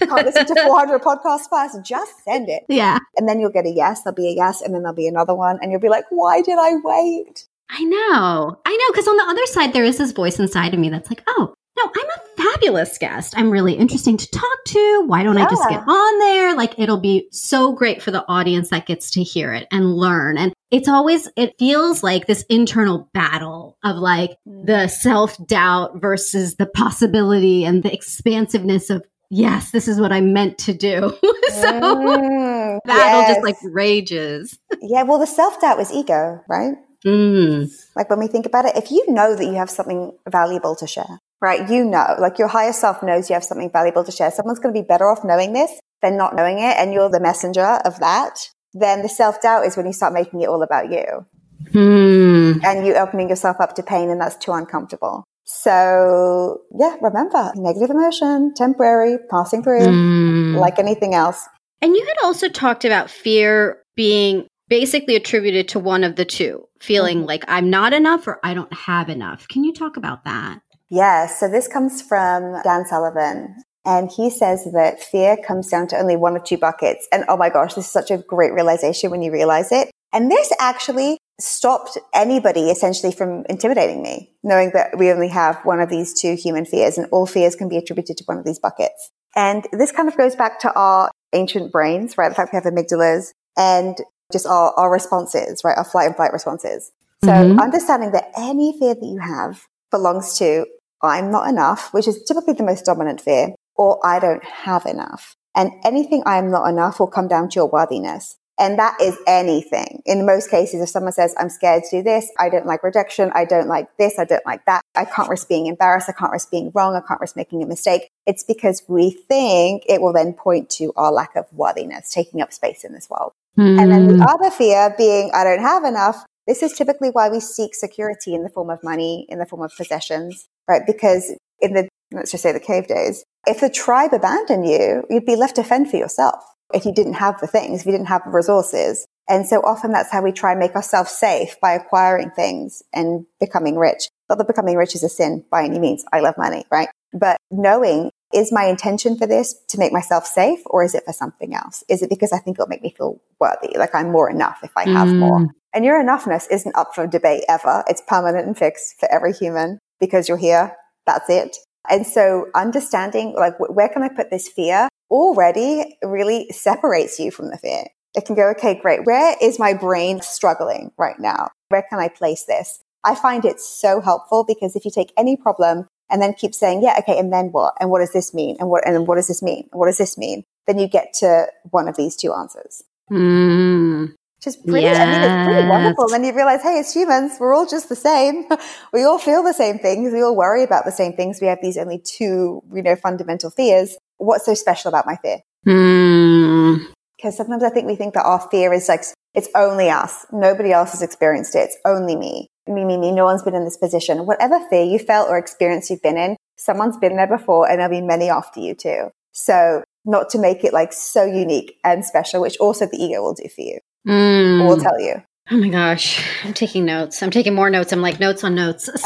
can't 0.00 0.26
listen 0.26 0.44
to 0.44 0.62
400 0.64 1.00
podcasts 1.00 1.48
first. 1.48 1.78
Just 1.84 2.24
send 2.24 2.48
it. 2.48 2.64
Yeah, 2.68 2.98
and 3.16 3.28
then 3.28 3.38
you'll 3.38 3.52
get 3.52 3.64
a 3.64 3.70
yes. 3.70 4.02
There'll 4.02 4.16
be 4.16 4.28
a 4.28 4.32
yes, 4.32 4.60
and 4.60 4.74
then 4.74 4.82
there'll 4.82 4.96
be 4.96 5.06
another 5.06 5.34
one, 5.34 5.58
and 5.62 5.70
you'll 5.70 5.80
be 5.80 5.88
like, 5.88 6.06
"Why 6.10 6.42
did 6.42 6.58
I 6.58 6.74
wait?" 6.82 7.46
I 7.70 7.84
know, 7.84 8.60
I 8.64 8.76
know, 8.76 8.92
because 8.92 9.06
on 9.06 9.16
the 9.18 9.26
other 9.28 9.46
side 9.46 9.72
there 9.72 9.84
is 9.84 9.98
this 9.98 10.12
voice 10.12 10.38
inside 10.38 10.74
of 10.74 10.80
me 10.80 10.88
that's 10.88 11.10
like, 11.10 11.22
"Oh, 11.28 11.54
no, 11.78 11.92
I'm 11.96 12.08
a 12.10 12.42
fabulous 12.42 12.98
guest. 12.98 13.34
I'm 13.36 13.50
really 13.50 13.74
interesting 13.74 14.16
to 14.16 14.30
talk 14.30 14.64
to. 14.66 15.04
Why 15.06 15.22
don't 15.22 15.36
yeah. 15.36 15.46
I 15.46 15.50
just 15.50 15.68
get 15.68 15.82
on 15.86 16.18
there? 16.18 16.56
Like, 16.56 16.78
it'll 16.78 17.00
be 17.00 17.28
so 17.30 17.72
great 17.72 18.02
for 18.02 18.10
the 18.10 18.24
audience 18.26 18.70
that 18.70 18.86
gets 18.86 19.12
to 19.12 19.22
hear 19.22 19.52
it 19.52 19.68
and 19.70 19.94
learn. 19.94 20.38
And 20.38 20.52
it's 20.70 20.88
always, 20.88 21.28
it 21.36 21.54
feels 21.58 22.02
like 22.02 22.26
this 22.26 22.44
internal 22.48 23.08
battle 23.14 23.78
of 23.84 23.96
like 23.96 24.36
mm. 24.46 24.66
the 24.66 24.88
self 24.88 25.36
doubt 25.46 26.00
versus 26.00 26.56
the 26.56 26.66
possibility 26.66 27.64
and 27.64 27.82
the 27.82 27.92
expansiveness 27.92 28.90
of, 28.90 29.04
yes, 29.30 29.70
this 29.70 29.86
is 29.86 30.00
what 30.00 30.12
I 30.12 30.20
meant 30.20 30.58
to 30.58 30.74
do. 30.74 31.00
so 31.48 31.80
mm, 31.80 32.78
battle 32.84 33.20
yes. 33.20 33.34
just 33.34 33.44
like 33.44 33.56
rages. 33.62 34.58
yeah. 34.82 35.04
Well, 35.04 35.18
the 35.18 35.26
self 35.26 35.60
doubt 35.60 35.78
was 35.78 35.92
ego, 35.92 36.42
right? 36.48 36.74
Mm. 37.06 37.70
Like 37.94 38.10
when 38.10 38.18
we 38.18 38.26
think 38.26 38.46
about 38.46 38.64
it, 38.64 38.76
if 38.76 38.90
you 38.90 39.04
know 39.08 39.36
that 39.36 39.44
you 39.44 39.54
have 39.54 39.70
something 39.70 40.12
valuable 40.28 40.74
to 40.76 40.86
share, 40.86 41.20
right? 41.40 41.68
You 41.68 41.84
know, 41.84 42.16
like 42.18 42.38
your 42.38 42.48
higher 42.48 42.72
self 42.72 43.02
knows 43.02 43.28
you 43.30 43.34
have 43.34 43.44
something 43.44 43.70
valuable 43.70 44.04
to 44.04 44.12
share. 44.12 44.30
Someone's 44.30 44.58
going 44.58 44.74
to 44.74 44.80
be 44.80 44.86
better 44.86 45.08
off 45.08 45.24
knowing 45.24 45.52
this 45.52 45.72
than 46.02 46.16
not 46.16 46.34
knowing 46.34 46.58
it. 46.58 46.76
And 46.76 46.92
you're 46.92 47.10
the 47.10 47.20
messenger 47.20 47.80
of 47.84 47.98
that. 48.00 48.50
Then 48.74 49.02
the 49.02 49.08
self 49.08 49.40
doubt 49.40 49.66
is 49.66 49.76
when 49.76 49.86
you 49.86 49.92
start 49.92 50.12
making 50.12 50.40
it 50.40 50.48
all 50.48 50.62
about 50.62 50.90
you. 50.90 51.26
Hmm. 51.72 52.64
And 52.64 52.86
you 52.86 52.94
opening 52.94 53.28
yourself 53.28 53.56
up 53.60 53.74
to 53.74 53.82
pain 53.82 54.10
and 54.10 54.20
that's 54.20 54.36
too 54.36 54.52
uncomfortable. 54.52 55.24
So 55.44 56.60
yeah, 56.78 56.96
remember 57.00 57.52
negative 57.56 57.90
emotion, 57.90 58.52
temporary, 58.54 59.16
passing 59.30 59.62
through, 59.62 59.80
mm. 59.80 60.58
like 60.58 60.78
anything 60.78 61.14
else. 61.14 61.48
And 61.80 61.96
you 61.96 62.04
had 62.04 62.26
also 62.26 62.48
talked 62.48 62.84
about 62.84 63.10
fear 63.10 63.82
being 63.96 64.46
basically 64.68 65.16
attributed 65.16 65.68
to 65.68 65.78
one 65.78 66.04
of 66.04 66.16
the 66.16 66.26
two, 66.26 66.68
feeling 66.80 67.18
mm-hmm. 67.18 67.28
like 67.28 67.44
I'm 67.48 67.70
not 67.70 67.94
enough 67.94 68.26
or 68.26 68.38
I 68.44 68.52
don't 68.52 68.72
have 68.72 69.08
enough. 69.08 69.48
Can 69.48 69.64
you 69.64 69.72
talk 69.72 69.96
about 69.96 70.24
that? 70.24 70.60
Yes. 70.90 71.38
So 71.38 71.48
this 71.48 71.68
comes 71.68 72.02
from 72.02 72.60
Dan 72.62 72.84
Sullivan. 72.86 73.56
And 73.84 74.10
he 74.10 74.28
says 74.28 74.68
that 74.74 75.02
fear 75.02 75.36
comes 75.36 75.68
down 75.68 75.86
to 75.88 75.96
only 75.96 76.16
one 76.16 76.36
of 76.36 76.44
two 76.44 76.58
buckets. 76.58 77.08
And 77.10 77.24
oh 77.28 77.36
my 77.36 77.48
gosh, 77.48 77.74
this 77.74 77.86
is 77.86 77.90
such 77.90 78.10
a 78.10 78.18
great 78.18 78.52
realization 78.52 79.10
when 79.10 79.22
you 79.22 79.32
realize 79.32 79.72
it. 79.72 79.90
And 80.12 80.30
this 80.30 80.52
actually 80.58 81.18
stopped 81.40 81.96
anybody 82.14 82.70
essentially 82.70 83.12
from 83.12 83.44
intimidating 83.48 84.02
me, 84.02 84.32
knowing 84.42 84.72
that 84.74 84.98
we 84.98 85.10
only 85.10 85.28
have 85.28 85.58
one 85.64 85.80
of 85.80 85.88
these 85.88 86.12
two 86.12 86.34
human 86.34 86.64
fears 86.64 86.98
and 86.98 87.06
all 87.12 87.26
fears 87.26 87.54
can 87.54 87.68
be 87.68 87.76
attributed 87.76 88.16
to 88.18 88.24
one 88.24 88.38
of 88.38 88.44
these 88.44 88.58
buckets. 88.58 89.10
And 89.36 89.66
this 89.72 89.92
kind 89.92 90.08
of 90.08 90.16
goes 90.16 90.34
back 90.34 90.60
to 90.60 90.72
our 90.74 91.10
ancient 91.32 91.70
brains, 91.70 92.18
right? 92.18 92.28
The 92.28 92.34
fact 92.34 92.52
we 92.52 92.56
have 92.56 92.64
amygdalas 92.64 93.32
and 93.56 93.96
just 94.32 94.46
our, 94.46 94.72
our 94.72 94.90
responses, 94.90 95.62
right? 95.64 95.76
Our 95.76 95.84
fight 95.84 96.06
and 96.06 96.16
flight 96.16 96.32
responses. 96.32 96.90
So 97.24 97.30
mm-hmm. 97.30 97.58
understanding 97.58 98.12
that 98.12 98.32
any 98.36 98.78
fear 98.78 98.94
that 98.94 99.04
you 99.04 99.18
have 99.18 99.62
belongs 99.90 100.36
to 100.38 100.66
I'm 101.02 101.30
not 101.30 101.48
enough, 101.48 101.92
which 101.92 102.08
is 102.08 102.22
typically 102.24 102.54
the 102.54 102.64
most 102.64 102.84
dominant 102.84 103.20
fear, 103.20 103.54
or 103.76 104.04
I 104.04 104.18
don't 104.18 104.44
have 104.44 104.86
enough. 104.86 105.34
And 105.54 105.72
anything 105.84 106.22
I 106.26 106.38
am 106.38 106.50
not 106.50 106.68
enough 106.68 107.00
will 107.00 107.06
come 107.06 107.28
down 107.28 107.48
to 107.50 107.56
your 107.56 107.68
worthiness. 107.68 108.36
And 108.58 108.76
that 108.78 109.00
is 109.00 109.16
anything. 109.26 110.02
In 110.04 110.26
most 110.26 110.50
cases, 110.50 110.82
if 110.82 110.88
someone 110.88 111.12
says, 111.12 111.32
I'm 111.38 111.48
scared 111.48 111.84
to 111.84 111.98
do 111.98 112.02
this, 112.02 112.28
I 112.38 112.48
don't 112.48 112.66
like 112.66 112.82
rejection, 112.82 113.30
I 113.32 113.44
don't 113.44 113.68
like 113.68 113.86
this, 113.98 114.18
I 114.18 114.24
don't 114.24 114.44
like 114.44 114.64
that, 114.66 114.82
I 114.96 115.04
can't 115.04 115.28
risk 115.28 115.48
being 115.48 115.66
embarrassed, 115.66 116.08
I 116.08 116.12
can't 116.12 116.32
risk 116.32 116.50
being 116.50 116.72
wrong, 116.74 116.96
I 116.96 117.06
can't 117.06 117.20
risk 117.20 117.36
making 117.36 117.62
a 117.62 117.66
mistake, 117.66 118.08
it's 118.26 118.42
because 118.42 118.82
we 118.88 119.10
think 119.10 119.84
it 119.88 120.00
will 120.00 120.12
then 120.12 120.32
point 120.32 120.70
to 120.70 120.92
our 120.96 121.12
lack 121.12 121.36
of 121.36 121.46
worthiness, 121.52 122.10
taking 122.10 122.42
up 122.42 122.52
space 122.52 122.82
in 122.82 122.92
this 122.92 123.08
world. 123.08 123.30
Mm. 123.56 123.80
And 123.80 123.92
then 123.92 124.08
the 124.08 124.14
hmm. 124.14 124.22
other 124.22 124.50
fear 124.50 124.92
being, 124.98 125.30
I 125.32 125.44
don't 125.44 125.60
have 125.60 125.84
enough, 125.84 126.24
this 126.48 126.62
is 126.62 126.72
typically 126.72 127.10
why 127.10 127.28
we 127.28 127.40
seek 127.40 127.74
security 127.74 128.34
in 128.34 128.42
the 128.42 128.48
form 128.48 128.70
of 128.70 128.82
money, 128.82 129.26
in 129.28 129.38
the 129.38 129.46
form 129.46 129.62
of 129.62 129.72
possessions, 129.76 130.48
right? 130.68 130.82
Because 130.86 131.34
in 131.60 131.74
the, 131.74 131.88
let's 132.12 132.30
just 132.30 132.42
say 132.42 132.52
the 132.52 132.60
cave 132.60 132.86
days, 132.86 133.24
if 133.46 133.60
the 133.60 133.70
tribe 133.70 134.12
abandoned 134.12 134.66
you, 134.66 135.04
you'd 135.10 135.26
be 135.26 135.36
left 135.36 135.56
to 135.56 135.64
fend 135.64 135.90
for 135.90 135.96
yourself 135.96 136.44
if 136.74 136.84
you 136.84 136.92
didn't 136.92 137.14
have 137.14 137.40
the 137.40 137.46
things, 137.46 137.80
if 137.80 137.86
you 137.86 137.92
didn't 137.92 138.08
have 138.08 138.24
the 138.24 138.30
resources. 138.30 139.06
And 139.28 139.46
so 139.46 139.60
often 139.60 139.92
that's 139.92 140.10
how 140.10 140.22
we 140.22 140.32
try 140.32 140.52
and 140.52 140.60
make 140.60 140.74
ourselves 140.74 141.10
safe 141.10 141.56
by 141.60 141.72
acquiring 141.72 142.30
things 142.30 142.82
and 142.92 143.26
becoming 143.40 143.76
rich. 143.76 144.08
Not 144.28 144.38
that 144.38 144.46
becoming 144.46 144.76
rich 144.76 144.94
is 144.94 145.02
a 145.02 145.08
sin 145.08 145.44
by 145.50 145.64
any 145.64 145.78
means. 145.78 146.04
I 146.12 146.20
love 146.20 146.34
money, 146.38 146.64
right? 146.70 146.88
But 147.12 147.36
knowing 147.50 148.10
is 148.34 148.52
my 148.52 148.64
intention 148.64 149.16
for 149.16 149.26
this 149.26 149.54
to 149.68 149.78
make 149.78 149.92
myself 149.92 150.26
safe 150.26 150.60
or 150.66 150.84
is 150.84 150.94
it 150.94 151.04
for 151.04 151.12
something 151.12 151.54
else? 151.54 151.82
Is 151.88 152.02
it 152.02 152.10
because 152.10 152.32
I 152.32 152.38
think 152.38 152.56
it'll 152.56 152.68
make 152.68 152.82
me 152.82 152.94
feel 152.96 153.20
worthy, 153.40 153.76
like 153.78 153.94
I'm 153.94 154.10
more 154.10 154.30
enough 154.30 154.58
if 154.62 154.72
I 154.76 154.86
have 154.88 155.08
mm. 155.08 155.18
more? 155.18 155.48
And 155.74 155.84
your 155.84 156.02
enoughness 156.02 156.46
isn't 156.50 156.76
up 156.76 156.94
for 156.94 157.06
debate 157.06 157.44
ever. 157.48 157.84
It's 157.88 158.02
permanent 158.06 158.46
and 158.46 158.56
fixed 158.56 158.98
for 158.98 159.10
every 159.10 159.32
human 159.32 159.78
because 160.00 160.28
you're 160.28 160.38
here. 160.38 160.76
That's 161.06 161.28
it. 161.28 161.56
And 161.88 162.06
so 162.06 162.46
understanding 162.54 163.34
like 163.36 163.54
where 163.58 163.88
can 163.88 164.02
I 164.02 164.08
put 164.08 164.30
this 164.30 164.48
fear 164.48 164.88
already 165.10 165.96
really 166.02 166.48
separates 166.50 167.18
you 167.18 167.30
from 167.30 167.50
the 167.50 167.58
fear. 167.58 167.84
It 168.14 168.24
can 168.24 168.34
go, 168.34 168.50
okay, 168.50 168.74
great. 168.74 169.04
Where 169.04 169.36
is 169.40 169.58
my 169.58 169.74
brain 169.74 170.20
struggling 170.22 170.92
right 170.98 171.18
now? 171.18 171.48
Where 171.68 171.84
can 171.88 171.98
I 171.98 172.08
place 172.08 172.44
this? 172.44 172.80
I 173.04 173.14
find 173.14 173.44
it 173.44 173.60
so 173.60 174.00
helpful 174.00 174.44
because 174.46 174.74
if 174.74 174.84
you 174.84 174.90
take 174.90 175.12
any 175.16 175.36
problem 175.36 175.86
and 176.10 176.20
then 176.20 176.34
keep 176.34 176.54
saying, 176.54 176.82
yeah, 176.82 176.96
okay, 177.00 177.18
and 177.18 177.32
then 177.32 177.46
what? 177.46 177.74
And 177.80 177.90
what 177.90 178.00
does 178.00 178.12
this 178.12 178.34
mean? 178.34 178.56
And 178.58 178.68
what, 178.68 178.86
and 178.86 179.06
what 179.06 179.16
does 179.16 179.28
this 179.28 179.42
mean? 179.42 179.68
What 179.72 179.86
does 179.86 179.98
this 179.98 180.18
mean? 180.18 180.44
Then 180.66 180.78
you 180.78 180.88
get 180.88 181.12
to 181.14 181.46
one 181.70 181.86
of 181.86 181.96
these 181.96 182.16
two 182.16 182.32
answers. 182.32 182.82
Mm. 183.10 184.14
Which 184.38 184.54
is 184.54 184.56
pretty, 184.56 184.82
yes. 184.82 184.98
I 184.98 185.06
mean, 185.06 185.22
it's 185.22 185.48
pretty 185.48 185.68
wonderful. 185.68 186.04
And 186.04 186.12
then 186.14 186.24
you 186.24 186.32
realize, 186.32 186.62
hey, 186.62 186.78
as 186.78 186.94
humans, 186.94 187.32
we're 187.40 187.54
all 187.54 187.66
just 187.66 187.88
the 187.88 187.96
same. 187.96 188.44
we 188.92 189.02
all 189.02 189.18
feel 189.18 189.42
the 189.42 189.52
same 189.52 189.78
things. 189.78 190.12
We 190.12 190.22
all 190.22 190.36
worry 190.36 190.62
about 190.62 190.84
the 190.84 190.92
same 190.92 191.14
things. 191.14 191.40
We 191.40 191.48
have 191.48 191.58
these 191.60 191.76
only 191.76 191.98
two, 191.98 192.62
you 192.72 192.82
know, 192.82 192.94
fundamental 192.94 193.50
fears. 193.50 193.96
What's 194.18 194.46
so 194.46 194.54
special 194.54 194.90
about 194.90 195.06
my 195.06 195.16
fear? 195.16 195.38
Mm. 195.66 196.86
Because 197.16 197.36
sometimes 197.36 197.64
I 197.64 197.70
think 197.70 197.86
we 197.86 197.96
think 197.96 198.14
that 198.14 198.24
our 198.24 198.46
fear 198.48 198.72
is 198.72 198.88
like, 198.88 199.02
it's 199.34 199.48
only 199.56 199.90
us. 199.90 200.24
Nobody 200.30 200.72
else 200.72 200.92
has 200.92 201.02
experienced 201.02 201.56
it. 201.56 201.70
It's 201.70 201.76
only 201.84 202.14
me 202.14 202.48
me, 202.68 202.84
me, 202.84 202.96
me, 202.98 203.12
no 203.12 203.24
one's 203.24 203.42
been 203.42 203.54
in 203.54 203.64
this 203.64 203.76
position. 203.76 204.26
Whatever 204.26 204.60
fear 204.68 204.84
you 204.84 204.98
felt 204.98 205.28
or 205.28 205.38
experience 205.38 205.90
you've 205.90 206.02
been 206.02 206.16
in, 206.16 206.36
someone's 206.56 206.96
been 206.96 207.16
there 207.16 207.26
before 207.26 207.68
and 207.68 207.80
there'll 207.80 207.90
be 207.90 208.06
many 208.06 208.28
after 208.28 208.60
you 208.60 208.74
too. 208.74 209.10
So 209.32 209.82
not 210.04 210.30
to 210.30 210.38
make 210.38 210.64
it 210.64 210.72
like 210.72 210.92
so 210.92 211.24
unique 211.24 211.78
and 211.84 212.04
special, 212.04 212.40
which 212.40 212.56
also 212.58 212.86
the 212.86 212.96
ego 212.96 213.22
will 213.22 213.34
do 213.34 213.48
for 213.48 213.62
you. 213.62 213.78
Mm. 214.06 214.66
Will 214.66 214.78
tell 214.78 215.00
you. 215.00 215.22
Oh 215.50 215.56
my 215.56 215.68
gosh, 215.70 216.22
I'm 216.44 216.52
taking 216.52 216.84
notes. 216.84 217.22
I'm 217.22 217.30
taking 217.30 217.54
more 217.54 217.70
notes. 217.70 217.92
I'm 217.92 218.02
like 218.02 218.20
notes 218.20 218.44
on 218.44 218.54
notes. 218.54 218.88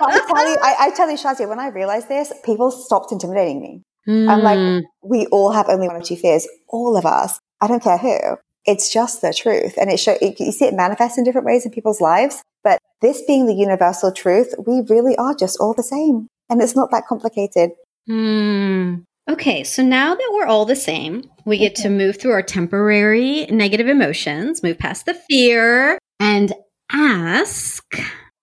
So 0.00 0.06
I 0.06 0.18
tell 0.18 0.48
you, 0.48 0.56
I, 0.62 0.76
I 0.86 0.90
tell 0.96 1.10
you, 1.10 1.18
Shazia, 1.18 1.46
when 1.46 1.60
I 1.60 1.68
realized 1.68 2.08
this, 2.08 2.32
people 2.42 2.70
stopped 2.70 3.12
intimidating 3.12 3.60
me. 3.60 3.82
Mm. 4.08 4.30
I'm 4.30 4.40
like, 4.40 4.58
mm. 4.58 4.82
we 5.02 5.26
all 5.26 5.52
have 5.52 5.68
only 5.68 5.88
one 5.88 5.96
or 5.96 6.00
two 6.00 6.16
fears, 6.16 6.48
all 6.68 6.96
of 6.96 7.04
us. 7.04 7.38
I 7.60 7.66
don't 7.66 7.82
care 7.82 7.98
who 7.98 8.38
it's 8.66 8.92
just 8.92 9.22
the 9.22 9.32
truth. 9.32 9.74
And 9.78 9.90
it 9.90 9.98
show, 9.98 10.16
you 10.20 10.52
see 10.52 10.66
it 10.66 10.74
manifest 10.74 11.18
in 11.18 11.24
different 11.24 11.46
ways 11.46 11.64
in 11.64 11.72
people's 11.72 12.00
lives. 12.00 12.42
But 12.62 12.78
this 13.00 13.22
being 13.26 13.46
the 13.46 13.54
universal 13.54 14.12
truth, 14.12 14.54
we 14.66 14.82
really 14.88 15.16
are 15.16 15.34
just 15.34 15.58
all 15.60 15.74
the 15.74 15.82
same. 15.82 16.28
And 16.48 16.60
it's 16.60 16.76
not 16.76 16.90
that 16.90 17.06
complicated. 17.06 17.70
Hmm. 18.06 18.96
Okay, 19.30 19.62
so 19.62 19.84
now 19.84 20.16
that 20.16 20.30
we're 20.32 20.46
all 20.46 20.64
the 20.64 20.74
same, 20.74 21.22
we 21.44 21.56
get 21.56 21.76
to 21.76 21.88
move 21.88 22.18
through 22.18 22.32
our 22.32 22.42
temporary 22.42 23.46
negative 23.46 23.86
emotions, 23.86 24.60
move 24.60 24.76
past 24.76 25.06
the 25.06 25.14
fear, 25.14 25.98
and 26.18 26.52
ask 26.90 27.84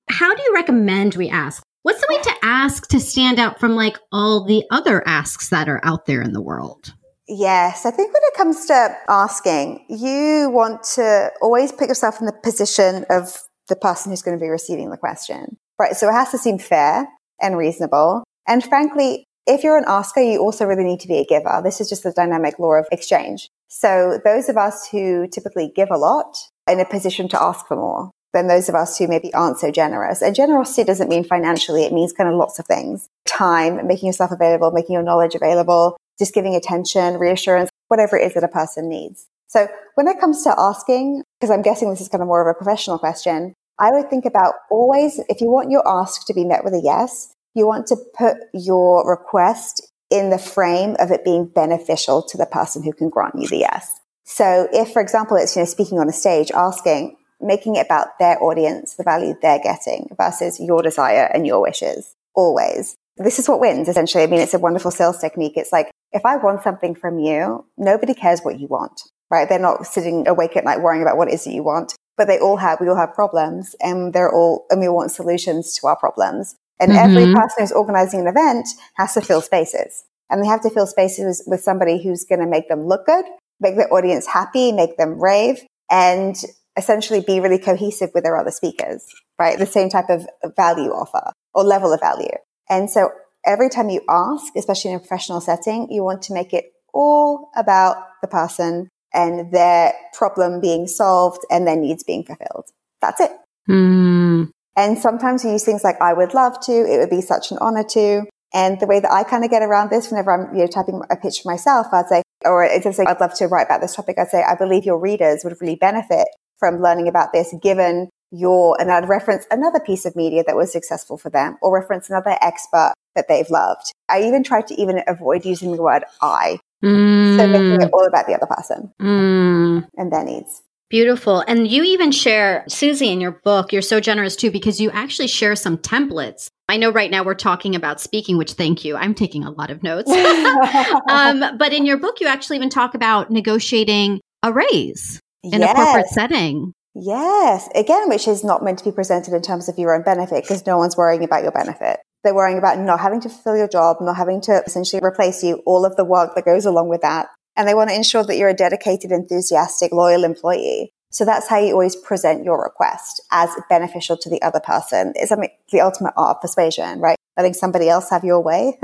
how 0.10 0.34
do 0.34 0.42
you 0.42 0.54
recommend 0.56 1.16
we 1.16 1.28
ask? 1.28 1.62
What's 1.84 2.00
the 2.00 2.08
way 2.10 2.22
to 2.22 2.36
ask 2.42 2.88
to 2.88 3.02
stand 3.02 3.38
out 3.38 3.60
from 3.60 3.76
like 3.76 3.98
all 4.14 4.46
the 4.46 4.64
other 4.72 5.06
asks 5.06 5.50
that 5.50 5.68
are 5.68 5.82
out 5.84 6.06
there 6.06 6.22
in 6.22 6.32
the 6.32 6.42
world? 6.42 6.94
Yes, 7.28 7.86
I 7.86 7.92
think 7.92 8.14
when 8.14 8.24
it 8.24 8.38
comes 8.38 8.66
to 8.68 8.98
asking, 9.10 9.86
you 9.90 10.50
want 10.50 10.84
to 10.96 11.32
always 11.42 11.74
put 11.74 11.90
yourself 11.90 12.22
in 12.22 12.28
the 12.28 12.40
position 12.44 13.04
of 13.10 13.38
the 13.68 13.76
person 13.76 14.14
who's 14.14 14.22
going 14.22 14.38
to 14.38 14.42
be 14.42 14.48
receiving 14.48 14.90
the 14.90 14.98
question, 14.98 15.58
right? 15.78 15.98
So 15.98 16.08
it 16.08 16.14
has 16.14 16.32
to 16.32 16.38
seem 16.38 16.58
fair 16.58 17.10
and 17.42 17.58
reasonable. 17.58 18.24
And 18.48 18.64
frankly, 18.64 19.27
if 19.48 19.64
you're 19.64 19.78
an 19.78 19.86
asker, 19.88 20.22
you 20.22 20.40
also 20.40 20.66
really 20.66 20.84
need 20.84 21.00
to 21.00 21.08
be 21.08 21.18
a 21.18 21.26
giver. 21.26 21.62
This 21.64 21.82
is 21.82 21.90
just 21.90 22.04
the 22.04 22.12
dynamic 22.12 22.60
law 22.60 22.74
of 22.74 22.88
exchange. 22.92 23.50
So 23.70 24.20
those 24.24 24.50
of 24.50 24.58
us 24.58 24.88
who 24.90 25.28
typically 25.28 25.72
give 25.76 25.90
a 25.90 25.98
lot 25.98 26.38
are 26.68 26.74
in 26.74 26.80
a 26.80 26.86
position 26.86 27.28
to 27.30 27.42
ask 27.42 27.66
for 27.68 27.78
more 27.78 28.12
than 28.34 28.48
those 28.48 28.70
of 28.70 28.76
us 28.76 28.98
who 28.98 29.08
maybe 29.08 29.34
aren't 29.34 29.58
so 29.58 29.72
generous. 29.72 30.22
And 30.22 30.36
generosity 30.36 30.84
doesn't 30.84 31.10
mean 31.10 31.24
financially. 31.24 31.84
It 31.84 31.94
means 31.94 32.14
kind 32.14 32.30
of 32.30 32.36
lots 32.36 32.60
of 32.60 32.68
things. 32.68 33.08
Time, 33.26 33.88
making 33.88 34.08
yourself 34.08 34.32
available, 34.32 34.72
making 34.72 34.94
your 34.94 35.04
knowledge 35.04 35.34
available, 35.34 35.98
just 36.20 36.34
giving 36.34 36.56
attention, 36.56 37.18
reassurance, 37.18 37.70
whatever 37.88 38.18
it 38.18 38.26
is 38.26 38.34
that 38.34 38.44
a 38.44 38.50
person 38.50 38.90
needs. 38.90 39.28
So 39.48 39.70
when 39.96 40.08
it 40.08 40.20
comes 40.20 40.44
to 40.44 40.54
asking, 40.58 41.24
because 41.40 41.52
I'm 41.52 41.62
guessing 41.62 41.90
this 41.90 42.02
is 42.02 42.10
kind 42.10 42.22
of 42.22 42.28
more 42.28 42.48
of 42.48 42.54
a 42.54 42.58
professional 42.58 43.00
question, 43.00 43.54
I 43.80 43.92
would 43.92 44.10
think 44.10 44.26
about 44.26 44.56
always, 44.70 45.20
if 45.30 45.40
you 45.40 45.50
want 45.50 45.72
your 45.72 45.88
ask 45.88 46.26
to 46.28 46.34
be 46.34 46.44
met 46.44 46.64
with 46.66 46.74
a 46.74 46.82
yes, 46.84 47.32
you 47.58 47.68
want 47.68 47.88
to 47.88 47.98
put 48.18 48.38
your 48.54 49.10
request 49.10 49.92
in 50.10 50.30
the 50.30 50.38
frame 50.38 50.96
of 51.00 51.12
it 51.12 51.26
being 51.26 51.46
beneficial 51.46 52.22
to 52.22 52.38
the 52.38 52.46
person 52.46 52.84
who 52.84 52.94
can 52.94 53.10
grant 53.10 53.36
you 53.38 53.48
the 53.48 53.58
yes. 53.58 54.00
So 54.24 54.68
if, 54.72 54.92
for 54.94 55.02
example, 55.02 55.38
it's, 55.38 55.56
you 55.56 55.62
know, 55.62 55.66
speaking 55.66 56.00
on 56.00 56.08
a 56.08 56.14
stage, 56.14 56.52
asking, 56.52 57.18
making 57.42 57.76
it 57.76 57.86
about 57.86 58.20
their 58.20 58.42
audience, 58.42 58.96
the 58.96 59.04
value 59.04 59.36
they're 59.42 59.60
getting 59.62 60.08
versus 60.18 60.60
your 60.60 60.82
desire 60.82 61.30
and 61.34 61.46
your 61.46 61.62
wishes 61.62 62.16
always. 62.36 62.96
This 63.18 63.40
is 63.40 63.50
what 63.50 63.60
wins 63.60 63.88
essentially. 63.88 64.24
I 64.24 64.28
mean, 64.28 64.40
it's 64.40 64.54
a 64.54 64.60
wonderful 64.60 64.92
sales 64.92 65.20
technique. 65.20 65.54
It's 65.56 65.72
like 65.72 65.92
if 66.12 66.26
I 66.26 66.38
want 66.38 66.64
something 66.64 66.94
from 66.94 67.20
you, 67.20 67.66
nobody 67.78 68.14
cares 68.14 68.42
what 68.42 68.60
you 68.60 68.68
want, 68.68 69.02
right? 69.32 69.50
They're 69.50 69.60
not 69.60 69.88
sitting 69.88 70.28
awake 70.28 70.56
at 70.56 70.66
night 70.66 70.82
worrying 70.82 71.02
about 71.02 71.18
what 71.18 71.28
it 71.28 71.34
is 71.34 71.44
that 71.46 71.54
you 71.54 71.64
want, 71.64 71.96
but 72.16 72.28
they 72.28 72.40
all 72.40 72.58
have, 72.58 72.80
we 72.80 72.88
all 72.90 72.96
have 72.96 73.14
problems 73.14 73.76
and 73.82 74.14
they're 74.14 74.32
all, 74.32 74.66
and 74.70 74.80
we 74.80 74.88
want 74.88 75.12
solutions 75.12 75.74
to 75.76 75.88
our 75.88 75.96
problems. 75.98 76.56
And 76.80 76.92
mm-hmm. 76.92 77.18
every 77.18 77.34
person 77.34 77.56
who's 77.60 77.72
organizing 77.72 78.22
an 78.22 78.28
event 78.28 78.68
has 78.98 79.14
to 79.16 79.22
fill 79.22 79.42
spaces 79.42 80.04
and 80.30 80.44
they 80.44 80.48
have 80.48 80.62
to 80.62 80.70
fill 80.70 80.88
spaces 80.88 81.44
with 81.48 81.62
somebody 81.62 82.04
who's 82.04 82.26
going 82.26 82.40
to 82.40 82.48
make 82.48 82.68
them 82.70 82.86
look 82.86 83.06
good, 83.06 83.26
make 83.60 83.76
their 83.76 83.92
audience 83.94 84.28
happy, 84.28 84.72
make 84.72 84.98
them 84.98 85.22
rave 85.22 85.66
and 85.90 86.36
essentially 86.78 87.22
be 87.22 87.40
really 87.40 87.58
cohesive 87.58 88.12
with 88.14 88.24
their 88.24 88.38
other 88.38 88.52
speakers, 88.52 89.06
right? 89.40 89.58
The 89.58 89.66
same 89.66 89.90
type 89.90 90.10
of 90.10 90.28
value 90.56 90.92
offer 90.92 91.32
or 91.54 91.64
level 91.64 91.92
of 91.92 92.00
value. 92.00 92.36
And 92.70 92.90
so 92.90 93.10
every 93.46 93.70
time 93.70 93.90
you 93.90 94.02
ask, 94.08 94.56
especially 94.56 94.92
in 94.92 94.98
a 94.98 95.00
professional 95.00 95.42
setting, 95.42 95.88
you 95.90 96.04
want 96.04 96.22
to 96.24 96.34
make 96.34 96.54
it 96.54 96.66
all 96.94 97.50
about 97.56 97.98
the 98.22 98.28
person 98.28 98.90
and 99.14 99.52
their 99.52 99.94
problem 100.14 100.62
being 100.62 100.86
solved 100.88 101.40
and 101.50 101.66
their 101.66 101.76
needs 101.76 102.04
being 102.04 102.24
fulfilled. 102.24 102.66
That's 103.02 103.22
it. 103.22 103.32
Mm. 103.70 104.52
And 104.78 104.98
sometimes 104.98 105.44
you 105.44 105.52
use 105.52 105.66
things 105.66 105.84
like, 105.84 106.00
I 106.00 106.14
would 106.14 106.36
love 106.36 106.60
to, 106.62 106.72
it 106.72 107.00
would 107.00 107.10
be 107.10 107.22
such 107.22 107.52
an 107.52 107.58
honor 107.60 107.84
to. 107.92 108.24
And 108.54 108.80
the 108.80 108.86
way 108.86 109.00
that 109.00 109.12
I 109.12 109.24
kind 109.24 109.44
of 109.44 109.50
get 109.50 109.64
around 109.64 109.90
this 109.90 110.10
whenever 110.10 110.32
I'm, 110.32 110.56
you 110.56 110.62
know, 110.62 110.68
typing 110.68 111.02
a 111.10 111.18
pitch 111.18 111.42
for 111.42 111.52
myself, 111.52 111.88
I'd 111.92 112.08
say, 112.08 112.22
or 112.46 112.64
instead 112.64 112.90
of 112.90 112.96
saying, 112.96 113.08
I'd 113.10 113.20
love 113.20 113.34
to 113.36 113.48
write 113.48 113.66
about 113.66 113.82
this 113.82 113.96
topic, 113.96 114.18
I'd 114.18 114.30
say, 114.30 114.44
I 114.44 114.56
believe 114.56 114.86
your 114.86 115.00
readers 115.00 115.42
would 115.44 115.60
really 115.60 115.76
benefit 115.76 116.28
from 116.60 116.82
learning 116.82 117.08
about 117.08 117.34
this 117.34 117.54
given 117.62 118.10
your, 118.32 118.80
and 118.80 118.92
I'd 118.92 119.10
reference 119.10 119.46
another 119.52 119.80
piece 119.80 120.06
of 120.06 120.16
media 120.16 120.44
that 120.46 120.56
was 120.56 120.72
successful 120.72 121.18
for 121.18 121.30
them 121.30 121.58
or 121.62 121.74
reference 121.74 122.10
another 122.10 122.38
expert 122.42 122.94
that 123.16 123.28
they've 123.28 123.50
loved. 123.50 123.92
I 124.10 124.22
even 124.22 124.44
tried 124.44 124.68
to 124.68 124.76
even 124.80 125.02
avoid 125.08 125.44
using 125.44 125.76
the 125.76 125.82
word 125.82 126.04
I. 126.22 126.60
Mm. 126.84 127.38
So 127.38 127.48
making 127.48 127.82
it 127.82 127.90
all 127.92 128.06
about 128.06 128.28
the 128.28 128.36
other 128.36 128.46
person 128.46 128.94
mm. 129.02 129.88
and 129.98 130.12
their 130.12 130.24
needs. 130.24 130.62
Beautiful. 130.90 131.44
And 131.48 131.68
you 131.68 131.84
even 131.84 132.12
share, 132.12 132.64
Susie, 132.70 133.10
in 133.10 133.20
your 133.20 133.42
book, 133.44 133.74
you're 133.74 133.82
so 133.82 134.00
generous 134.00 134.36
too, 134.38 134.52
because 134.52 134.80
you 134.80 134.90
actually 134.92 135.28
share 135.28 135.56
some 135.56 135.78
templates. 135.78 136.48
I 136.70 136.78
know 136.78 136.92
right 136.92 137.12
now 137.12 137.24
we're 137.24 137.36
talking 137.36 137.76
about 137.76 138.00
speaking, 138.00 138.38
which 138.38 138.54
thank 138.54 138.86
you. 138.86 138.96
I'm 138.96 139.14
taking 139.14 139.44
a 139.44 139.52
lot 139.52 139.70
of 139.70 139.84
notes. 139.84 140.10
um, 141.10 141.44
but 141.58 141.74
in 141.74 141.86
your 141.86 141.98
book, 141.98 142.22
you 142.22 142.28
actually 142.28 142.58
even 142.58 142.70
talk 142.70 142.94
about 142.96 143.30
negotiating 143.30 144.22
a 144.44 144.54
raise 144.54 145.20
in 145.44 145.60
yes. 145.62 145.72
a 145.72 145.76
corporate 145.76 146.08
setting. 146.08 146.74
Yes. 146.96 147.70
Again, 147.76 148.10
which 148.10 148.28
is 148.28 148.44
not 148.44 148.64
meant 148.64 148.80
to 148.80 148.86
be 148.86 148.92
presented 148.92 149.34
in 149.34 149.42
terms 149.42 149.70
of 149.70 149.78
your 149.78 149.94
own 149.94 150.04
benefit 150.04 150.44
because 150.44 150.66
no 150.66 150.78
one's 150.78 150.98
worrying 150.98 151.24
about 151.24 151.44
your 151.44 151.52
benefit. 151.52 152.00
They're 152.24 152.34
worrying 152.34 152.58
about 152.58 152.80
not 152.80 153.00
having 153.00 153.22
to 153.22 153.30
fulfill 153.30 153.58
your 153.58 153.68
job, 153.68 153.98
not 154.02 154.18
having 154.18 154.42
to 154.42 154.64
essentially 154.66 155.02
replace 155.04 155.44
you, 155.44 155.62
all 155.66 155.86
of 155.86 155.96
the 155.96 156.04
work 156.04 156.34
that 156.36 156.46
goes 156.46 156.66
along 156.66 156.90
with 156.90 157.02
that. 157.02 157.28
And 157.58 157.68
they 157.68 157.74
want 157.74 157.90
to 157.90 157.96
ensure 157.96 158.24
that 158.24 158.38
you're 158.38 158.50
a 158.50 158.54
dedicated, 158.54 159.12
enthusiastic, 159.12 159.92
loyal 159.92 160.24
employee. 160.24 160.92
So 161.10 161.26
that's 161.26 161.48
how 161.48 161.58
you 161.58 161.72
always 161.72 161.96
present 161.96 162.44
your 162.44 162.62
request 162.62 163.22
as 163.32 163.50
beneficial 163.70 164.18
to 164.18 164.30
the 164.30 164.42
other 164.42 164.60
person. 164.60 165.14
It's 165.16 165.32
I 165.32 165.36
mean, 165.36 165.50
the 165.72 165.82
ultimate 165.82 166.14
art 166.16 166.38
of 166.38 166.42
persuasion, 166.42 167.00
right? 167.00 167.18
Letting 167.36 167.54
somebody 167.54 167.90
else 167.90 168.10
have 168.12 168.24
your 168.24 168.42
way. 168.42 168.78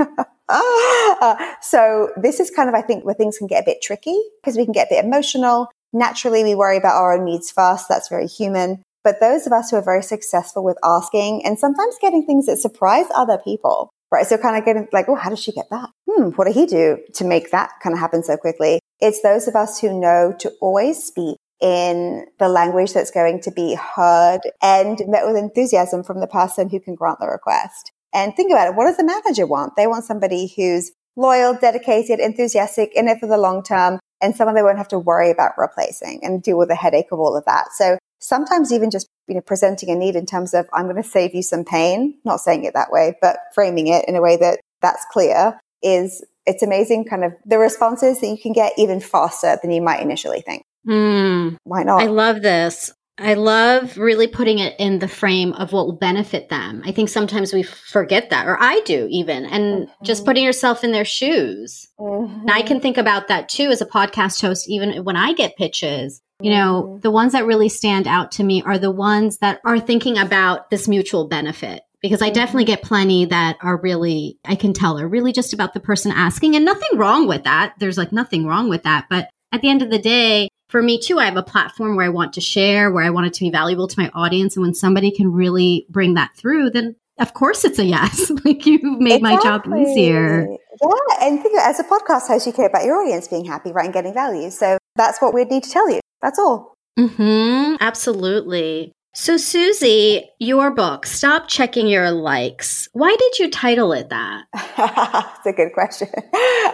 uh, 0.48 1.54
so 1.62 2.10
this 2.16 2.40
is 2.40 2.50
kind 2.50 2.68
of, 2.68 2.74
I 2.74 2.82
think, 2.82 3.04
where 3.04 3.14
things 3.14 3.38
can 3.38 3.46
get 3.46 3.62
a 3.62 3.66
bit 3.66 3.82
tricky 3.82 4.18
because 4.42 4.56
we 4.56 4.64
can 4.64 4.72
get 4.72 4.88
a 4.88 4.94
bit 4.96 5.04
emotional. 5.04 5.68
Naturally, 5.92 6.42
we 6.42 6.56
worry 6.56 6.76
about 6.76 6.96
our 6.96 7.16
own 7.16 7.24
needs 7.24 7.52
first. 7.52 7.88
That's 7.88 8.08
very 8.08 8.26
human. 8.26 8.82
But 9.04 9.20
those 9.20 9.46
of 9.46 9.52
us 9.52 9.70
who 9.70 9.76
are 9.76 9.82
very 9.82 10.02
successful 10.02 10.64
with 10.64 10.78
asking 10.82 11.44
and 11.44 11.58
sometimes 11.58 11.96
getting 12.00 12.24
things 12.24 12.46
that 12.46 12.56
surprise 12.56 13.06
other 13.14 13.38
people, 13.38 13.90
right? 14.14 14.26
So 14.26 14.38
kind 14.38 14.56
of 14.56 14.64
getting 14.64 14.88
like, 14.92 15.08
oh, 15.08 15.14
how 15.14 15.30
did 15.30 15.38
she 15.38 15.52
get 15.52 15.66
that? 15.70 15.90
Hmm, 16.08 16.28
what 16.30 16.46
did 16.46 16.54
he 16.54 16.66
do 16.66 16.98
to 17.14 17.24
make 17.24 17.50
that 17.50 17.70
kind 17.82 17.92
of 17.92 18.00
happen 18.00 18.22
so 18.22 18.36
quickly? 18.36 18.80
It's 19.00 19.22
those 19.22 19.48
of 19.48 19.56
us 19.56 19.80
who 19.80 19.98
know 19.98 20.34
to 20.38 20.52
always 20.60 21.02
speak 21.02 21.36
in 21.60 22.26
the 22.38 22.48
language 22.48 22.92
that's 22.92 23.10
going 23.10 23.40
to 23.40 23.50
be 23.50 23.74
heard 23.74 24.40
and 24.62 25.00
met 25.06 25.26
with 25.26 25.36
enthusiasm 25.36 26.02
from 26.02 26.20
the 26.20 26.26
person 26.26 26.68
who 26.68 26.80
can 26.80 26.94
grant 26.94 27.18
the 27.20 27.26
request. 27.26 27.92
And 28.12 28.34
think 28.34 28.52
about 28.52 28.68
it. 28.68 28.76
What 28.76 28.84
does 28.84 28.96
the 28.96 29.04
manager 29.04 29.46
want? 29.46 29.74
They 29.76 29.86
want 29.86 30.04
somebody 30.04 30.52
who's 30.56 30.92
loyal, 31.16 31.54
dedicated, 31.54 32.20
enthusiastic, 32.20 32.92
in 32.94 33.08
it 33.08 33.18
for 33.18 33.26
the 33.26 33.38
long 33.38 33.62
term, 33.62 33.98
and 34.24 34.34
someone 34.34 34.54
they 34.54 34.62
won't 34.62 34.78
have 34.78 34.88
to 34.88 34.98
worry 34.98 35.30
about 35.30 35.52
replacing 35.58 36.20
and 36.22 36.42
deal 36.42 36.56
with 36.56 36.68
the 36.68 36.74
headache 36.74 37.12
of 37.12 37.20
all 37.20 37.36
of 37.36 37.44
that. 37.44 37.66
So 37.72 37.98
sometimes 38.18 38.72
even 38.72 38.90
just 38.90 39.06
you 39.28 39.34
know 39.34 39.42
presenting 39.42 39.90
a 39.90 39.94
need 39.94 40.16
in 40.16 40.24
terms 40.24 40.54
of 40.54 40.66
I'm 40.72 40.84
going 40.84 41.02
to 41.02 41.08
save 41.08 41.34
you 41.34 41.42
some 41.42 41.64
pain, 41.64 42.18
not 42.24 42.40
saying 42.40 42.64
it 42.64 42.72
that 42.74 42.90
way, 42.90 43.16
but 43.20 43.36
framing 43.54 43.88
it 43.88 44.06
in 44.08 44.16
a 44.16 44.22
way 44.22 44.36
that 44.38 44.60
that's 44.80 45.04
clear 45.12 45.60
is 45.82 46.24
it's 46.46 46.62
amazing 46.62 47.04
kind 47.04 47.24
of 47.24 47.32
the 47.44 47.58
responses 47.58 48.20
that 48.20 48.26
you 48.26 48.38
can 48.38 48.52
get 48.52 48.72
even 48.78 49.00
faster 49.00 49.58
than 49.60 49.70
you 49.70 49.82
might 49.82 50.00
initially 50.00 50.40
think. 50.40 50.64
Mm, 50.86 51.56
Why 51.64 51.82
not? 51.82 52.02
I 52.02 52.06
love 52.06 52.42
this. 52.42 52.92
I 53.16 53.34
love 53.34 53.96
really 53.96 54.26
putting 54.26 54.58
it 54.58 54.74
in 54.78 54.98
the 54.98 55.06
frame 55.06 55.52
of 55.52 55.72
what 55.72 55.86
will 55.86 55.96
benefit 55.96 56.48
them. 56.48 56.82
I 56.84 56.90
think 56.90 57.08
sometimes 57.08 57.52
we 57.52 57.62
forget 57.62 58.30
that, 58.30 58.46
or 58.46 58.60
I 58.60 58.80
do 58.80 59.06
even, 59.08 59.44
and 59.46 59.86
mm-hmm. 59.86 60.04
just 60.04 60.24
putting 60.24 60.42
yourself 60.42 60.82
in 60.82 60.90
their 60.90 61.04
shoes. 61.04 61.88
Mm-hmm. 61.98 62.40
And 62.40 62.50
I 62.50 62.62
can 62.62 62.80
think 62.80 62.96
about 62.96 63.28
that 63.28 63.48
too 63.48 63.68
as 63.68 63.80
a 63.80 63.86
podcast 63.86 64.40
host, 64.40 64.68
even 64.68 65.04
when 65.04 65.16
I 65.16 65.32
get 65.32 65.56
pitches. 65.56 66.20
You 66.40 66.50
know, 66.50 66.82
mm-hmm. 66.82 67.00
the 67.00 67.12
ones 67.12 67.32
that 67.32 67.46
really 67.46 67.68
stand 67.68 68.08
out 68.08 68.32
to 68.32 68.44
me 68.44 68.62
are 68.62 68.78
the 68.78 68.90
ones 68.90 69.38
that 69.38 69.60
are 69.64 69.78
thinking 69.78 70.18
about 70.18 70.68
this 70.70 70.88
mutual 70.88 71.28
benefit. 71.28 71.82
Because 72.02 72.20
I 72.20 72.30
definitely 72.30 72.64
mm-hmm. 72.64 72.72
get 72.72 72.82
plenty 72.82 73.24
that 73.26 73.56
are 73.62 73.80
really, 73.80 74.38
I 74.44 74.56
can 74.56 74.72
tell 74.72 74.98
are 74.98 75.08
really 75.08 75.32
just 75.32 75.54
about 75.54 75.72
the 75.72 75.80
person 75.80 76.10
asking 76.10 76.56
and 76.56 76.64
nothing 76.64 76.98
wrong 76.98 77.28
with 77.28 77.44
that. 77.44 77.74
There's 77.78 77.96
like 77.96 78.12
nothing 78.12 78.44
wrong 78.44 78.68
with 78.68 78.82
that. 78.82 79.06
But 79.08 79.30
at 79.52 79.62
the 79.62 79.70
end 79.70 79.82
of 79.82 79.90
the 79.90 80.00
day, 80.00 80.48
for 80.74 80.82
me 80.82 80.98
too, 80.98 81.20
I 81.20 81.26
have 81.26 81.36
a 81.36 81.42
platform 81.44 81.94
where 81.94 82.04
I 82.04 82.08
want 82.08 82.32
to 82.32 82.40
share, 82.40 82.90
where 82.90 83.04
I 83.04 83.10
want 83.10 83.28
it 83.28 83.34
to 83.34 83.40
be 83.44 83.48
valuable 83.48 83.86
to 83.86 83.94
my 83.96 84.10
audience. 84.12 84.56
And 84.56 84.64
when 84.64 84.74
somebody 84.74 85.12
can 85.12 85.30
really 85.30 85.86
bring 85.88 86.14
that 86.14 86.34
through, 86.34 86.70
then 86.70 86.96
of 87.20 87.32
course 87.32 87.64
it's 87.64 87.78
a 87.78 87.84
yes. 87.84 88.28
like 88.44 88.66
you've 88.66 88.82
made 88.82 89.22
exactly. 89.22 89.36
my 89.36 89.40
job 89.40 89.66
easier. 89.68 90.48
Yeah. 90.50 90.96
And 91.20 91.40
think 91.40 91.56
as 91.60 91.78
a 91.78 91.84
podcast 91.84 92.26
host, 92.26 92.48
you 92.48 92.52
care 92.52 92.66
about 92.66 92.84
your 92.84 93.00
audience 93.00 93.28
being 93.28 93.44
happy, 93.44 93.70
right? 93.70 93.84
And 93.84 93.94
getting 93.94 94.12
value. 94.12 94.50
So 94.50 94.78
that's 94.96 95.22
what 95.22 95.32
we'd 95.32 95.48
need 95.48 95.62
to 95.62 95.70
tell 95.70 95.88
you. 95.88 96.00
That's 96.20 96.40
all. 96.40 96.74
Mm-hmm. 96.98 97.76
Absolutely. 97.78 98.90
So, 99.14 99.36
Susie, 99.36 100.28
your 100.40 100.72
book, 100.72 101.06
Stop 101.06 101.46
Checking 101.46 101.86
Your 101.86 102.10
Likes. 102.10 102.88
Why 102.94 103.14
did 103.16 103.38
you 103.38 103.48
title 103.48 103.92
it 103.92 104.08
that? 104.08 104.46
It's 105.36 105.46
a 105.46 105.52
good 105.52 105.72
question. 105.72 106.08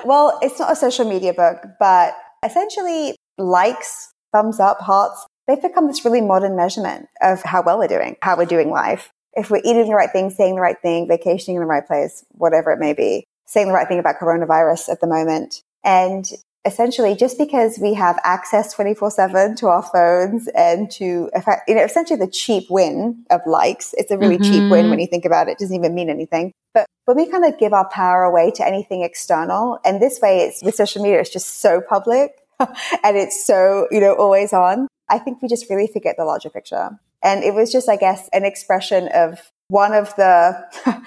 well, 0.07 0.39
it's 0.41 0.59
not 0.59 0.73
a 0.73 0.77
social 0.77 1.07
media 1.07 1.35
book, 1.35 1.59
but 1.79 2.15
essentially 2.43 3.15
likes, 3.41 4.13
thumbs 4.33 4.61
up, 4.61 4.81
hearts, 4.81 5.27
they've 5.47 5.61
become 5.63 5.87
this 5.87 6.05
really 6.05 6.21
modern 6.21 6.57
measurement 6.57 7.09
of 7.21 7.43
how 7.43 7.63
well 7.63 7.79
we're 7.79 7.89
doing, 7.89 8.17
how 8.23 8.37
we're 8.37 8.45
doing 8.45 8.71
life. 8.71 9.11
If 9.35 9.51
we're 9.51 9.63
eating 9.65 9.89
the 9.89 9.95
right 9.95 10.11
thing, 10.11 10.31
saying 10.31 10.57
the 10.57 10.61
right 10.61 10.81
thing, 10.81 11.09
vacationing 11.09 11.57
in 11.57 11.63
the 11.63 11.67
right 11.67 11.87
place, 11.87 12.25
whatever 12.31 12.71
it 12.73 12.79
may 12.79 12.93
be, 12.93 13.25
saying 13.47 13.69
the 13.69 13.73
right 13.73 13.89
thing 13.89 13.99
about 13.99 14.17
coronavirus 14.21 14.89
at 14.89 15.01
the 15.01 15.07
moment. 15.07 15.63
And 15.85 16.31
essentially, 16.65 17.15
just 17.15 17.39
because 17.39 17.79
we 17.81 17.95
have 17.95 18.19
access 18.25 18.73
24 18.75 19.11
7 19.11 19.57
to 19.57 19.69
our 19.69 19.83
phones 19.83 20.49
and 20.49 20.91
to, 20.93 21.31
you 21.67 21.75
know, 21.75 21.83
essentially 21.83 22.19
the 22.19 22.31
cheap 22.31 22.71
win 22.71 23.25
of 23.31 23.41
likes, 23.47 23.95
it's 23.97 24.11
a 24.11 24.19
really 24.19 24.39
mm-hmm. 24.39 24.53
cheap 24.53 24.71
win 24.71 24.91
when 24.91 24.99
you 24.99 25.07
think 25.07 25.25
about 25.25 25.49
it. 25.49 25.53
it. 25.53 25.59
doesn't 25.59 25.77
even 25.77 25.95
mean 25.95 26.11
anything. 26.11 26.53
But 26.75 26.87
when 27.07 27.17
we 27.17 27.27
kind 27.27 27.45
of 27.45 27.59
give 27.59 27.73
our 27.73 27.89
power 27.89 28.25
away 28.25 28.53
to 28.53 28.67
anything 28.67 29.03
external, 29.03 29.79
and 29.85 30.01
this 30.01 30.21
way 30.21 30.41
it's 30.41 30.63
with 30.63 30.75
social 30.75 31.03
media, 31.03 31.21
it's 31.21 31.33
just 31.33 31.61
so 31.61 31.81
public 31.81 32.33
and 33.05 33.17
it's 33.17 33.47
so, 33.47 33.89
you 33.91 34.01
know, 34.01 34.15
always 34.15 34.53
on. 34.53 34.87
I 35.09 35.19
think 35.19 35.43
we 35.43 35.49
just 35.49 35.69
really 35.69 35.89
forget 35.89 36.17
the 36.17 36.25
larger 36.25 36.51
picture. 36.51 36.91
And 37.23 37.43
it 37.43 37.55
was 37.55 37.73
just, 37.73 37.89
I 37.89 37.97
guess, 37.97 38.29
an 38.33 38.45
expression 38.45 39.09
of 39.15 39.51
one 39.69 39.93
of 39.93 40.15
the, 40.17 40.65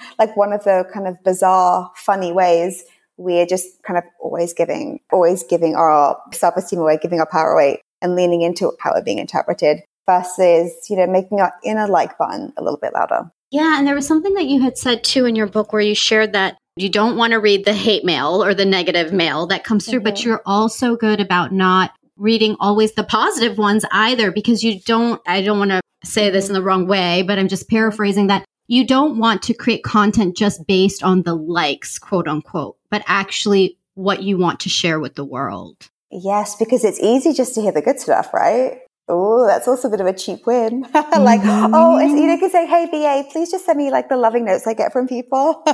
like 0.18 0.36
one 0.36 0.52
of 0.52 0.64
the 0.64 0.88
kind 0.92 1.08
of 1.08 1.22
bizarre, 1.24 1.90
funny 1.96 2.32
ways 2.32 2.84
we're 3.16 3.46
just 3.46 3.82
kind 3.82 3.98
of 3.98 4.04
always 4.20 4.52
giving, 4.52 5.00
always 5.12 5.44
giving 5.44 5.74
our 5.76 6.18
self 6.32 6.56
esteem 6.56 6.80
away, 6.80 6.98
giving 7.00 7.20
our 7.20 7.28
power 7.30 7.52
away 7.52 7.80
and 8.02 8.16
leaning 8.16 8.42
into 8.42 8.72
how 8.80 8.92
we're 8.92 9.02
being 9.02 9.18
interpreted 9.18 9.82
versus, 10.06 10.72
you 10.90 10.96
know, 10.96 11.06
making 11.06 11.40
our 11.40 11.52
inner 11.64 11.86
like 11.86 12.18
button 12.18 12.52
a 12.56 12.62
little 12.62 12.78
bit 12.78 12.92
louder. 12.92 13.30
Yeah. 13.50 13.78
And 13.78 13.86
there 13.86 13.94
was 13.94 14.06
something 14.06 14.34
that 14.34 14.46
you 14.46 14.62
had 14.62 14.76
said 14.76 15.04
too 15.04 15.26
in 15.26 15.36
your 15.36 15.46
book 15.46 15.72
where 15.72 15.82
you 15.82 15.94
shared 15.94 16.32
that 16.32 16.56
you 16.76 16.88
don't 16.88 17.16
want 17.16 17.32
to 17.32 17.38
read 17.38 17.64
the 17.64 17.72
hate 17.72 18.04
mail 18.04 18.42
or 18.42 18.52
the 18.52 18.64
negative 18.64 19.12
mail 19.12 19.46
that 19.46 19.64
comes 19.64 19.86
through, 19.86 20.00
mm-hmm. 20.00 20.04
but 20.04 20.24
you're 20.24 20.42
also 20.44 20.96
good 20.96 21.20
about 21.20 21.52
not 21.52 21.92
reading 22.16 22.56
always 22.60 22.92
the 22.92 23.04
positive 23.04 23.58
ones 23.58 23.84
either 23.92 24.32
because 24.32 24.62
you 24.62 24.80
don't, 24.80 25.20
I 25.26 25.42
don't 25.42 25.58
want 25.58 25.70
to 25.70 25.80
say 26.04 26.30
this 26.30 26.48
in 26.48 26.54
the 26.54 26.62
wrong 26.62 26.86
way, 26.86 27.22
but 27.22 27.38
I'm 27.38 27.48
just 27.48 27.68
paraphrasing 27.68 28.26
that 28.28 28.44
you 28.66 28.86
don't 28.86 29.18
want 29.18 29.42
to 29.42 29.54
create 29.54 29.84
content 29.84 30.36
just 30.36 30.66
based 30.66 31.02
on 31.02 31.22
the 31.22 31.34
likes, 31.34 31.98
quote 31.98 32.26
unquote, 32.26 32.76
but 32.90 33.04
actually 33.06 33.78
what 33.94 34.22
you 34.22 34.38
want 34.38 34.60
to 34.60 34.68
share 34.68 34.98
with 34.98 35.14
the 35.14 35.24
world. 35.24 35.88
Yes, 36.10 36.56
because 36.56 36.84
it's 36.84 37.00
easy 37.00 37.32
just 37.32 37.54
to 37.54 37.60
hear 37.60 37.72
the 37.72 37.82
good 37.82 38.00
stuff, 38.00 38.32
right? 38.32 38.78
Oh, 39.06 39.46
that's 39.46 39.68
also 39.68 39.88
a 39.88 39.90
bit 39.90 40.00
of 40.00 40.06
a 40.06 40.14
cheap 40.14 40.46
win. 40.46 40.80
like, 40.94 41.42
mm-hmm. 41.42 41.74
oh, 41.74 41.98
you 42.00 42.26
know, 42.26 42.32
you 42.32 42.38
can 42.38 42.50
say, 42.50 42.66
hey, 42.66 42.86
VA, 42.86 43.28
please 43.30 43.50
just 43.50 43.66
send 43.66 43.76
me 43.76 43.90
like 43.90 44.08
the 44.08 44.16
loving 44.16 44.46
notes 44.46 44.66
I 44.66 44.74
get 44.74 44.92
from 44.92 45.06
people. 45.06 45.62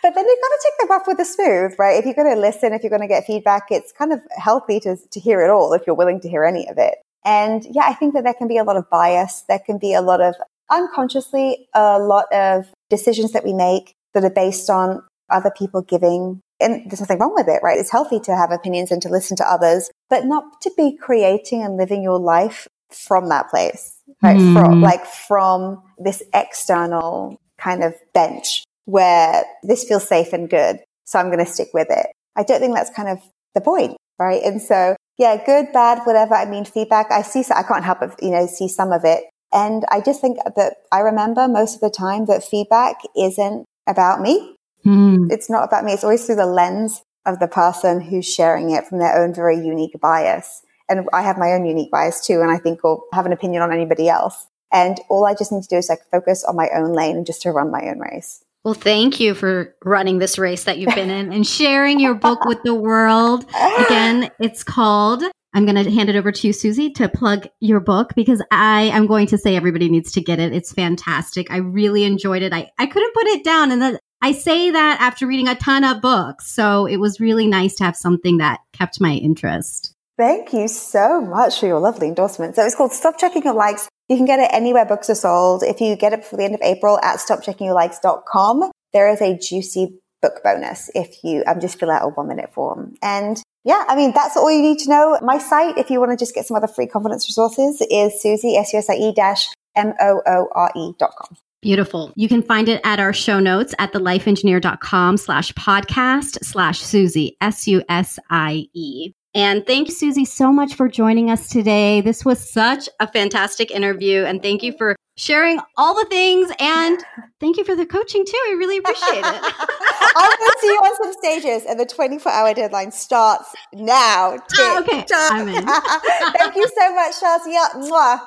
But 0.00 0.14
then 0.14 0.24
you've 0.26 0.40
got 0.40 0.48
to 0.48 0.60
take 0.62 0.78
the 0.78 0.86
rough 0.94 1.06
with 1.08 1.16
the 1.16 1.24
smooth, 1.24 1.74
right? 1.76 1.98
If 1.98 2.04
you're 2.04 2.14
going 2.14 2.32
to 2.32 2.40
listen, 2.40 2.72
if 2.72 2.82
you're 2.82 2.90
going 2.90 3.02
to 3.02 3.08
get 3.08 3.26
feedback, 3.26 3.64
it's 3.70 3.92
kind 3.92 4.12
of 4.12 4.20
healthy 4.30 4.78
to, 4.80 4.96
to 4.96 5.20
hear 5.20 5.42
it 5.42 5.50
all 5.50 5.72
if 5.72 5.82
you're 5.86 5.96
willing 5.96 6.20
to 6.20 6.28
hear 6.28 6.44
any 6.44 6.68
of 6.68 6.78
it. 6.78 6.94
And 7.24 7.66
yeah, 7.68 7.82
I 7.84 7.94
think 7.94 8.14
that 8.14 8.22
there 8.22 8.34
can 8.34 8.46
be 8.46 8.58
a 8.58 8.64
lot 8.64 8.76
of 8.76 8.88
bias. 8.90 9.44
There 9.48 9.58
can 9.58 9.76
be 9.76 9.94
a 9.94 10.00
lot 10.00 10.20
of 10.20 10.36
unconsciously, 10.70 11.68
a 11.74 11.98
lot 11.98 12.26
of 12.32 12.66
decisions 12.88 13.32
that 13.32 13.44
we 13.44 13.52
make 13.52 13.94
that 14.14 14.24
are 14.24 14.30
based 14.30 14.70
on 14.70 15.02
other 15.30 15.50
people 15.50 15.82
giving 15.82 16.40
and 16.60 16.90
there's 16.90 17.00
nothing 17.00 17.18
wrong 17.18 17.34
with 17.34 17.48
it, 17.48 17.60
right? 17.62 17.78
It's 17.78 17.92
healthy 17.92 18.18
to 18.20 18.34
have 18.34 18.50
opinions 18.50 18.90
and 18.90 19.00
to 19.02 19.08
listen 19.08 19.36
to 19.36 19.50
others, 19.50 19.90
but 20.10 20.24
not 20.24 20.60
to 20.62 20.70
be 20.76 20.96
creating 20.96 21.62
and 21.62 21.76
living 21.76 22.02
your 22.02 22.18
life 22.18 22.66
from 22.90 23.28
that 23.28 23.50
place, 23.50 23.98
right? 24.22 24.38
Mm. 24.38 24.52
From 24.54 24.80
like 24.80 25.04
from 25.06 25.82
this 25.98 26.22
external 26.34 27.40
kind 27.58 27.82
of 27.82 27.94
bench 28.14 28.64
where 28.86 29.44
this 29.62 29.84
feels 29.84 30.08
safe 30.08 30.32
and 30.32 30.48
good. 30.48 30.80
So 31.04 31.18
I'm 31.18 31.26
going 31.26 31.44
to 31.44 31.50
stick 31.50 31.68
with 31.74 31.88
it. 31.90 32.06
I 32.36 32.42
don't 32.42 32.60
think 32.60 32.74
that's 32.74 32.90
kind 32.90 33.08
of 33.08 33.18
the 33.54 33.60
point, 33.60 33.96
right? 34.18 34.42
And 34.42 34.62
so, 34.62 34.96
yeah, 35.18 35.42
good, 35.44 35.72
bad, 35.72 36.00
whatever. 36.04 36.34
I 36.34 36.46
mean, 36.46 36.64
feedback. 36.64 37.10
I 37.10 37.22
see, 37.22 37.44
I 37.54 37.62
can't 37.62 37.84
help 37.84 38.00
but, 38.00 38.22
you 38.22 38.30
know, 38.30 38.46
see 38.46 38.68
some 38.68 38.92
of 38.92 39.04
it. 39.04 39.24
And 39.52 39.84
I 39.90 40.00
just 40.00 40.20
think 40.20 40.38
that 40.56 40.76
I 40.92 41.00
remember 41.00 41.48
most 41.48 41.74
of 41.74 41.80
the 41.80 41.90
time 41.90 42.26
that 42.26 42.44
feedback 42.44 42.96
isn't 43.16 43.64
about 43.86 44.20
me. 44.20 44.56
Mm. 44.84 45.30
It's 45.30 45.50
not 45.50 45.64
about 45.64 45.84
me. 45.84 45.92
It's 45.92 46.04
always 46.04 46.24
through 46.24 46.36
the 46.36 46.46
lens 46.46 47.02
of 47.28 47.38
the 47.38 47.46
person 47.46 48.00
who's 48.00 48.26
sharing 48.26 48.70
it 48.70 48.86
from 48.86 48.98
their 48.98 49.22
own 49.22 49.34
very 49.34 49.56
unique 49.56 50.00
bias. 50.00 50.62
And 50.88 51.06
I 51.12 51.22
have 51.22 51.36
my 51.36 51.52
own 51.52 51.66
unique 51.66 51.90
bias 51.90 52.26
too. 52.26 52.40
And 52.40 52.50
I 52.50 52.56
think 52.56 52.82
will 52.82 53.04
have 53.12 53.26
an 53.26 53.32
opinion 53.32 53.62
on 53.62 53.72
anybody 53.72 54.08
else. 54.08 54.46
And 54.72 54.98
all 55.08 55.26
I 55.26 55.34
just 55.34 55.52
need 55.52 55.62
to 55.62 55.68
do 55.68 55.76
is 55.76 55.88
like 55.88 56.00
focus 56.10 56.44
on 56.44 56.56
my 56.56 56.68
own 56.74 56.92
lane 56.92 57.16
and 57.16 57.26
just 57.26 57.42
to 57.42 57.52
run 57.52 57.70
my 57.70 57.88
own 57.88 57.98
race. 57.98 58.42
Well, 58.64 58.74
thank 58.74 59.20
you 59.20 59.34
for 59.34 59.74
running 59.84 60.18
this 60.18 60.38
race 60.38 60.64
that 60.64 60.78
you've 60.78 60.94
been 60.94 61.10
in 61.10 61.32
and 61.32 61.46
sharing 61.46 62.00
your 62.00 62.14
book 62.14 62.44
with 62.44 62.62
the 62.64 62.74
world. 62.74 63.44
Again, 63.54 64.30
it's 64.40 64.64
called 64.64 65.22
I'm 65.54 65.64
going 65.64 65.82
to 65.82 65.90
hand 65.90 66.10
it 66.10 66.16
over 66.16 66.30
to 66.30 66.46
you, 66.46 66.52
Susie, 66.52 66.90
to 66.92 67.08
plug 67.08 67.48
your 67.58 67.80
book 67.80 68.14
because 68.14 68.42
I 68.50 68.82
am 68.82 69.06
going 69.06 69.26
to 69.28 69.38
say 69.38 69.56
everybody 69.56 69.88
needs 69.88 70.12
to 70.12 70.20
get 70.20 70.38
it. 70.38 70.52
It's 70.52 70.72
fantastic. 70.72 71.50
I 71.50 71.56
really 71.56 72.04
enjoyed 72.04 72.42
it. 72.42 72.52
I, 72.52 72.70
I 72.78 72.86
couldn't 72.86 73.14
put 73.14 73.26
it 73.28 73.44
down. 73.44 73.72
And 73.72 73.80
then 73.80 73.98
I 74.20 74.32
say 74.32 74.70
that 74.70 75.00
after 75.00 75.26
reading 75.26 75.48
a 75.48 75.54
ton 75.54 75.84
of 75.84 76.00
books. 76.00 76.50
So 76.50 76.86
it 76.86 76.96
was 76.96 77.20
really 77.20 77.46
nice 77.46 77.74
to 77.76 77.84
have 77.84 77.96
something 77.96 78.38
that 78.38 78.60
kept 78.72 79.00
my 79.00 79.12
interest. 79.12 79.94
Thank 80.16 80.52
you 80.52 80.66
so 80.66 81.20
much 81.20 81.60
for 81.60 81.66
your 81.66 81.78
lovely 81.78 82.08
endorsement. 82.08 82.56
So 82.56 82.64
it's 82.64 82.74
called 82.74 82.92
Stop 82.92 83.18
Checking 83.18 83.44
Your 83.44 83.54
Likes. 83.54 83.88
You 84.08 84.16
can 84.16 84.26
get 84.26 84.40
it 84.40 84.50
anywhere 84.52 84.84
books 84.84 85.08
are 85.08 85.14
sold. 85.14 85.62
If 85.62 85.80
you 85.80 85.94
get 85.94 86.12
it 86.12 86.20
before 86.20 86.38
the 86.38 86.44
end 86.44 86.56
of 86.56 86.60
April 86.62 86.98
at 87.02 87.20
stopcheckingyourlikes.com, 87.20 88.70
there 88.92 89.08
is 89.10 89.20
a 89.20 89.38
juicy 89.38 90.00
book 90.20 90.42
bonus 90.42 90.90
if 90.94 91.22
you 91.22 91.44
um, 91.46 91.60
just 91.60 91.78
fill 91.78 91.90
out 91.90 92.02
a 92.02 92.08
one 92.08 92.26
minute 92.26 92.52
form. 92.52 92.94
And 93.00 93.40
yeah, 93.64 93.84
I 93.86 93.94
mean, 93.94 94.12
that's 94.12 94.36
all 94.36 94.50
you 94.50 94.62
need 94.62 94.78
to 94.80 94.88
know. 94.88 95.18
My 95.22 95.38
site, 95.38 95.78
if 95.78 95.90
you 95.90 96.00
want 96.00 96.10
to 96.10 96.16
just 96.16 96.34
get 96.34 96.46
some 96.46 96.56
other 96.56 96.66
free 96.66 96.86
confidence 96.86 97.28
resources, 97.28 97.80
is 97.88 98.20
Susie, 98.20 98.56
S-U-S-I-E 98.56 99.12
dash 99.14 99.46
M-O-O-R-E 99.76 100.94
dot 100.98 101.12
com. 101.16 101.36
Beautiful. 101.60 102.12
You 102.14 102.28
can 102.28 102.42
find 102.42 102.68
it 102.68 102.80
at 102.84 103.00
our 103.00 103.12
show 103.12 103.40
notes 103.40 103.74
at 103.78 103.92
thelifeengineer.com 103.92 105.16
slash 105.16 105.52
podcast 105.54 106.44
slash 106.44 106.78
Susie, 106.80 107.36
S-U-S-I-E. 107.40 109.12
And 109.34 109.66
thank 109.66 109.88
you, 109.88 109.94
Susie, 109.94 110.24
so 110.24 110.52
much 110.52 110.74
for 110.74 110.88
joining 110.88 111.30
us 111.30 111.48
today. 111.48 112.00
This 112.00 112.24
was 112.24 112.52
such 112.52 112.88
a 113.00 113.06
fantastic 113.06 113.70
interview. 113.70 114.24
And 114.24 114.42
thank 114.42 114.62
you 114.62 114.72
for 114.78 114.96
sharing 115.16 115.60
all 115.76 115.94
the 115.94 116.06
things. 116.06 116.50
And 116.58 116.98
thank 117.40 117.56
you 117.56 117.64
for 117.64 117.74
the 117.76 117.84
coaching, 117.84 118.24
too. 118.24 118.40
I 118.48 118.52
really 118.52 118.78
appreciate 118.78 119.18
it. 119.18 119.24
I 119.24 120.36
will 120.40 120.60
see 120.60 120.66
you 120.68 120.78
on 120.78 120.96
some 120.96 121.12
stages, 121.22 121.66
and 121.68 121.78
the 121.78 121.86
24 121.86 122.32
hour 122.32 122.54
deadline 122.54 122.90
starts 122.90 123.54
now. 123.72 124.38
Ah, 124.58 124.80
okay. 124.80 125.04
I'm 125.12 125.48
in. 125.48 125.66
thank 126.38 126.56
you 126.56 126.68
so 126.76 126.94
much, 126.94 127.14
Shazia. 127.14 127.70
Mwah. 127.74 128.20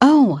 Oh, 0.00 0.40